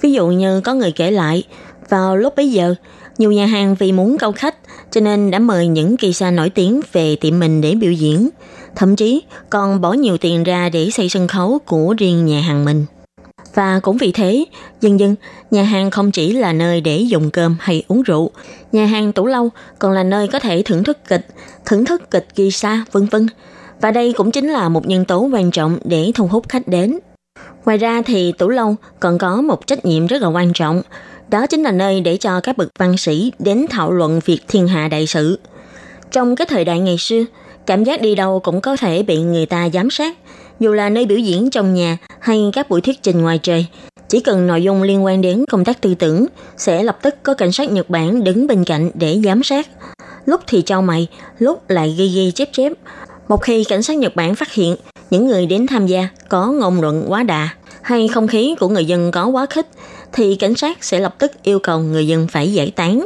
[0.00, 1.42] Ví dụ như có người kể lại,
[1.88, 2.74] vào lúc bấy giờ,
[3.18, 4.54] nhiều nhà hàng vì muốn câu khách
[4.90, 8.28] cho nên đã mời những kỳ sa nổi tiếng về tiệm mình để biểu diễn,
[8.76, 12.64] thậm chí còn bỏ nhiều tiền ra để xây sân khấu của riêng nhà hàng
[12.64, 12.86] mình.
[13.54, 14.44] Và cũng vì thế,
[14.80, 15.14] dần dần,
[15.50, 18.30] nhà hàng không chỉ là nơi để dùng cơm hay uống rượu,
[18.72, 21.26] nhà hàng tủ lâu còn là nơi có thể thưởng thức kịch,
[21.64, 23.26] thưởng thức kịch kỳ sa, vân vân.
[23.80, 26.98] Và đây cũng chính là một nhân tố quan trọng để thu hút khách đến.
[27.64, 30.82] Ngoài ra thì tủ lâu còn có một trách nhiệm rất là quan trọng,
[31.30, 34.68] đó chính là nơi để cho các bậc văn sĩ đến thảo luận việc thiên
[34.68, 35.38] hạ đại sự.
[36.10, 37.24] Trong cái thời đại ngày xưa,
[37.66, 40.16] cảm giác đi đâu cũng có thể bị người ta giám sát,
[40.60, 43.66] dù là nơi biểu diễn trong nhà hay các buổi thuyết trình ngoài trời.
[44.08, 46.26] Chỉ cần nội dung liên quan đến công tác tư tưởng,
[46.56, 49.68] sẽ lập tức có cảnh sát Nhật Bản đứng bên cạnh để giám sát.
[50.26, 51.06] Lúc thì trao mày,
[51.38, 52.72] lúc lại ghi ghi chép chép.
[53.28, 54.76] Một khi cảnh sát Nhật Bản phát hiện
[55.10, 57.48] những người đến tham gia có ngôn luận quá đà
[57.82, 59.66] hay không khí của người dân có quá khích,
[60.12, 63.04] thì cảnh sát sẽ lập tức yêu cầu người dân phải giải tán.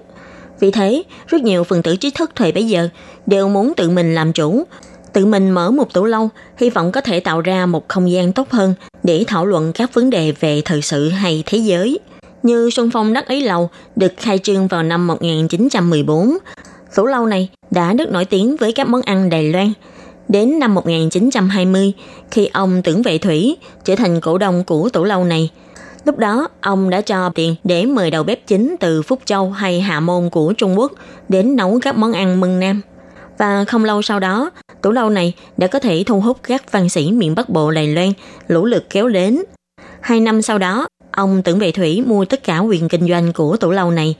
[0.61, 2.89] Vì thế, rất nhiều phần tử trí thức thời bấy giờ
[3.27, 4.65] đều muốn tự mình làm chủ,
[5.13, 8.33] tự mình mở một tủ lâu, hy vọng có thể tạo ra một không gian
[8.33, 11.99] tốt hơn để thảo luận các vấn đề về thời sự hay thế giới.
[12.43, 16.39] Như Xuân Phong Đắc Ý Lầu được khai trương vào năm 1914.
[16.95, 19.73] Tủ lâu này đã được nổi tiếng với các món ăn Đài Loan.
[20.29, 21.93] Đến năm 1920,
[22.31, 25.51] khi ông Tưởng Vệ Thủy trở thành cổ đông của tủ lâu này,
[26.05, 29.81] Lúc đó, ông đã cho tiền để mời đầu bếp chính từ Phúc Châu hay
[29.81, 30.93] Hạ Môn của Trung Quốc
[31.29, 32.81] đến nấu các món ăn mừng Nam.
[33.39, 34.51] Và không lâu sau đó,
[34.83, 37.87] tủ lâu này đã có thể thu hút các văn sĩ miền Bắc Bộ Đài
[37.87, 38.13] Loan
[38.49, 39.43] lũ lượt kéo đến.
[40.01, 43.57] Hai năm sau đó, ông Tưởng Vệ Thủy mua tất cả quyền kinh doanh của
[43.57, 44.17] tủ lâu này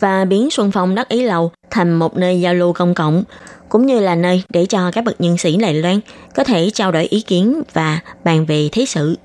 [0.00, 3.24] và biến Xuân Phong đắc ý lầu thành một nơi giao lưu công cộng,
[3.68, 6.00] cũng như là nơi để cho các bậc nhân sĩ Đài Loan
[6.34, 9.16] có thể trao đổi ý kiến và bàn về thế sự.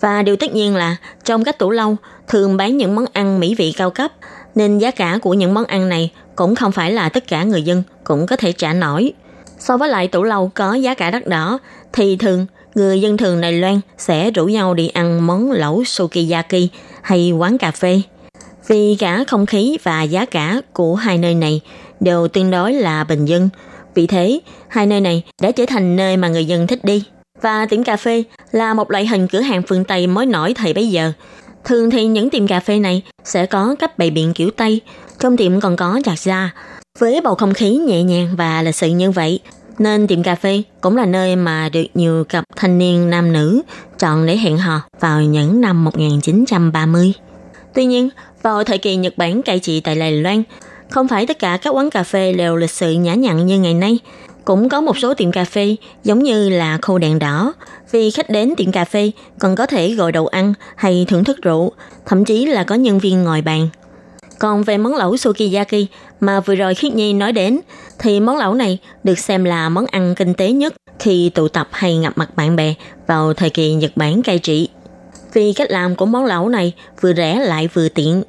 [0.00, 1.96] Và điều tất nhiên là trong các tủ lâu
[2.28, 4.12] thường bán những món ăn mỹ vị cao cấp,
[4.54, 7.62] nên giá cả của những món ăn này cũng không phải là tất cả người
[7.62, 9.12] dân cũng có thể trả nổi.
[9.58, 11.58] So với lại tủ lâu có giá cả đắt đỏ,
[11.92, 16.68] thì thường người dân thường Đài Loan sẽ rủ nhau đi ăn món lẩu sukiyaki
[17.02, 18.00] hay quán cà phê.
[18.66, 21.60] Vì cả không khí và giá cả của hai nơi này
[22.00, 23.48] đều tương đối là bình dân,
[23.94, 27.04] vì thế hai nơi này đã trở thành nơi mà người dân thích đi.
[27.42, 30.72] Và tiệm cà phê là một loại hình cửa hàng phương Tây mới nổi thời
[30.74, 31.12] bấy giờ.
[31.64, 34.80] Thường thì những tiệm cà phê này sẽ có cách bày biện kiểu Tây,
[35.18, 36.54] trong tiệm còn có giặt ra.
[36.98, 39.40] Với bầu không khí nhẹ nhàng và lịch sự như vậy,
[39.78, 43.62] nên tiệm cà phê cũng là nơi mà được nhiều cặp thanh niên nam nữ
[43.98, 47.12] chọn để hẹn hò vào những năm 1930.
[47.74, 48.08] Tuy nhiên,
[48.42, 50.42] vào thời kỳ Nhật Bản cai trị tại Đài Loan,
[50.90, 53.74] không phải tất cả các quán cà phê đều lịch sự nhã nhặn như ngày
[53.74, 53.98] nay.
[54.48, 57.52] Cũng có một số tiệm cà phê giống như là khâu đèn đỏ,
[57.90, 61.42] vì khách đến tiệm cà phê còn có thể gọi đồ ăn hay thưởng thức
[61.42, 61.72] rượu,
[62.06, 63.68] thậm chí là có nhân viên ngồi bàn.
[64.38, 65.86] Còn về món lẩu sukiyaki
[66.20, 67.60] mà vừa rồi Khiết Nhi nói đến,
[67.98, 71.68] thì món lẩu này được xem là món ăn kinh tế nhất khi tụ tập
[71.72, 72.74] hay gặp mặt bạn bè
[73.06, 74.68] vào thời kỳ Nhật Bản cai trị.
[75.32, 78.22] Vì cách làm của món lẩu này vừa rẻ lại vừa tiện.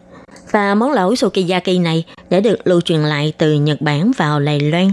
[0.52, 4.60] Và món lẩu sukiyaki này đã được lưu truyền lại từ Nhật Bản vào Đài
[4.60, 4.92] Loan.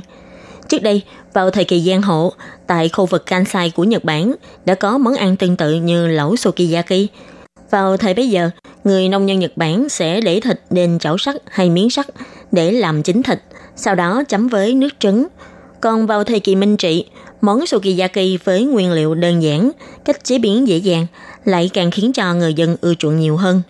[0.68, 1.02] Trước đây,
[1.32, 2.32] vào thời kỳ Giang Hộ,
[2.66, 6.36] tại khu vực Kansai của Nhật Bản đã có món ăn tương tự như lẩu
[6.36, 7.06] sukiyaki.
[7.70, 8.50] Vào thời bấy giờ,
[8.84, 12.06] người nông dân Nhật Bản sẽ để thịt lên chảo sắt hay miếng sắt
[12.52, 13.42] để làm chín thịt,
[13.76, 15.26] sau đó chấm với nước trứng.
[15.80, 17.04] Còn vào thời kỳ Minh Trị,
[17.40, 19.70] món sukiyaki với nguyên liệu đơn giản,
[20.04, 21.06] cách chế biến dễ dàng
[21.44, 23.62] lại càng khiến cho người dân ưa chuộng nhiều hơn.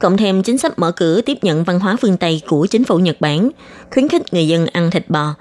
[0.00, 2.98] Cộng thêm chính sách mở cửa tiếp nhận văn hóa phương Tây của chính phủ
[2.98, 3.50] Nhật Bản,
[3.90, 5.34] khuyến khích người dân ăn thịt bò.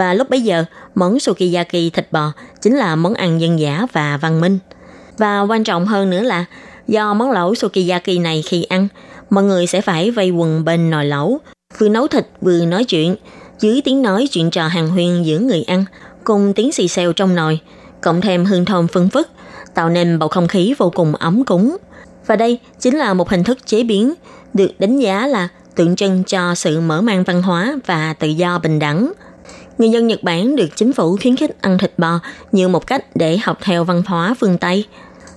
[0.00, 2.32] Và lúc bấy giờ, món sukiyaki thịt bò
[2.62, 4.58] chính là món ăn dân dã và văn minh.
[5.18, 6.44] Và quan trọng hơn nữa là
[6.86, 8.88] do món lẩu sukiyaki này khi ăn,
[9.30, 11.38] mọi người sẽ phải vây quần bên nồi lẩu,
[11.78, 13.16] vừa nấu thịt vừa nói chuyện,
[13.60, 15.84] dưới tiếng nói chuyện trò hàng huyên giữa người ăn,
[16.24, 17.60] cùng tiếng xì xèo trong nồi,
[18.00, 19.28] cộng thêm hương thơm phân phức,
[19.74, 21.76] tạo nên bầu không khí vô cùng ấm cúng.
[22.26, 24.14] Và đây chính là một hình thức chế biến
[24.54, 28.58] được đánh giá là tượng trưng cho sự mở mang văn hóa và tự do
[28.58, 29.12] bình đẳng.
[29.80, 32.18] Người dân Nhật Bản được chính phủ khuyến khích ăn thịt bò
[32.52, 34.84] như một cách để học theo văn hóa phương Tây.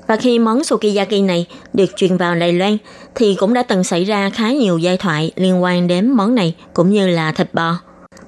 [0.08, 2.78] Và khi món sukiyaki này được truyền vào Đài Loan
[3.16, 6.56] thì cũng đã từng xảy ra khá nhiều giai thoại liên quan đến món này
[6.74, 7.76] cũng như là thịt bò.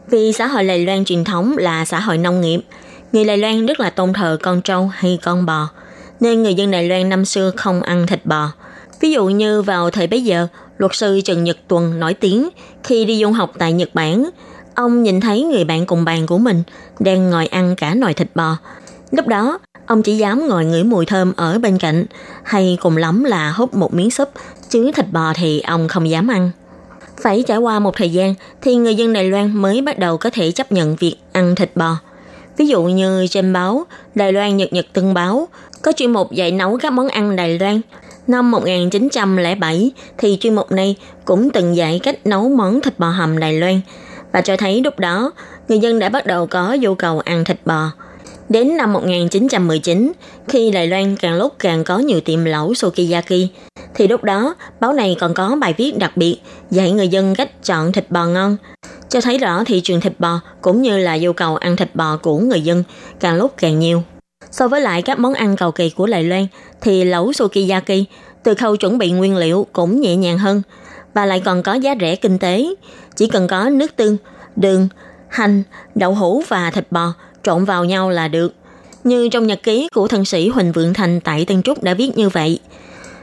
[0.09, 2.59] Vì xã hội Đài Loan truyền thống là xã hội nông nghiệp,
[3.11, 5.69] người Đài Loan rất là tôn thờ con trâu hay con bò,
[6.19, 8.51] nên người dân Đài Loan năm xưa không ăn thịt bò.
[8.99, 10.47] Ví dụ như vào thời bấy giờ,
[10.77, 12.49] luật sư Trần Nhật Tuần nổi tiếng
[12.83, 14.29] khi đi du học tại Nhật Bản,
[14.75, 16.63] ông nhìn thấy người bạn cùng bàn của mình
[16.99, 18.57] đang ngồi ăn cả nồi thịt bò.
[19.11, 22.05] Lúc đó, ông chỉ dám ngồi ngửi mùi thơm ở bên cạnh,
[22.43, 24.29] hay cùng lắm là hút một miếng súp,
[24.69, 26.51] chứ thịt bò thì ông không dám ăn.
[27.21, 30.29] Phải trải qua một thời gian thì người dân Đài Loan mới bắt đầu có
[30.29, 31.97] thể chấp nhận việc ăn thịt bò.
[32.57, 35.47] Ví dụ như trên báo Đài Loan Nhật Nhật Tân Báo
[35.81, 37.81] có chuyên mục dạy nấu các món ăn Đài Loan.
[38.27, 40.95] Năm 1907 thì chuyên mục này
[41.25, 43.81] cũng từng dạy cách nấu món thịt bò hầm Đài Loan
[44.35, 45.31] và cho thấy lúc đó
[45.67, 47.91] người dân đã bắt đầu có nhu cầu ăn thịt bò.
[48.49, 50.11] Đến năm 1919,
[50.47, 53.47] khi Đài Loan càng lúc càng có nhiều tiệm lẩu sukiyaki,
[53.95, 56.37] thì lúc đó báo này còn có bài viết đặc biệt
[56.71, 58.57] dạy người dân cách chọn thịt bò ngon,
[59.09, 62.17] cho thấy rõ thị trường thịt bò cũng như là nhu cầu ăn thịt bò
[62.17, 62.83] của người dân
[63.19, 64.03] càng lúc càng nhiều.
[64.51, 66.47] So với lại các món ăn cầu kỳ của Đài Loan,
[66.81, 68.03] thì lẩu sukiyaki
[68.43, 70.61] từ khâu chuẩn bị nguyên liệu cũng nhẹ nhàng hơn
[71.15, 72.65] và lại còn có giá rẻ kinh tế.
[73.15, 74.17] Chỉ cần có nước tương,
[74.55, 74.87] đường,
[75.27, 75.63] hành,
[75.95, 77.13] đậu hũ và thịt bò
[77.43, 78.53] trộn vào nhau là được.
[79.03, 82.17] Như trong nhật ký của thần sĩ Huỳnh Vượng Thành tại Tân Trúc đã viết
[82.17, 82.59] như vậy.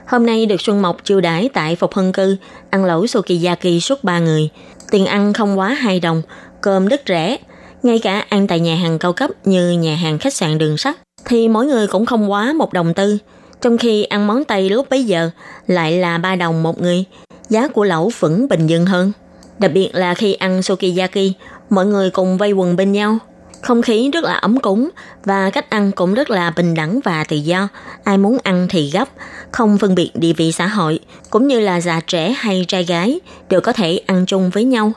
[0.06, 2.36] Hôm nay được Xuân Mộc chiêu đãi tại Phục Hân Cư,
[2.70, 4.48] ăn lẩu sukiyaki suốt 3 người.
[4.90, 6.22] Tiền ăn không quá 2 đồng,
[6.60, 7.36] cơm rất rẻ.
[7.82, 10.96] Ngay cả ăn tại nhà hàng cao cấp như nhà hàng khách sạn đường sắt
[11.24, 13.18] thì mỗi người cũng không quá một đồng tư.
[13.60, 15.30] Trong khi ăn món Tây lúc bấy giờ
[15.66, 17.04] lại là 3 đồng một người,
[17.48, 19.12] giá của lẩu vẫn bình dân hơn.
[19.58, 21.32] Đặc biệt là khi ăn sukiyaki,
[21.70, 23.18] mọi người cùng vây quần bên nhau.
[23.62, 24.88] Không khí rất là ấm cúng
[25.24, 27.68] và cách ăn cũng rất là bình đẳng và tự do.
[28.04, 29.08] Ai muốn ăn thì gấp,
[29.50, 31.00] không phân biệt địa vị xã hội,
[31.30, 34.92] cũng như là già trẻ hay trai gái đều có thể ăn chung với nhau.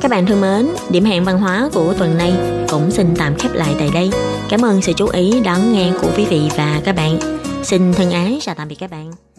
[0.00, 2.34] Các bạn thân mến, điểm hẹn văn hóa của tuần này
[2.68, 4.10] cũng xin tạm khép lại tại đây.
[4.48, 7.18] Cảm ơn sự chú ý đón nghe của quý vị và các bạn.
[7.62, 9.29] Xin thân ái chào tạm biệt các bạn.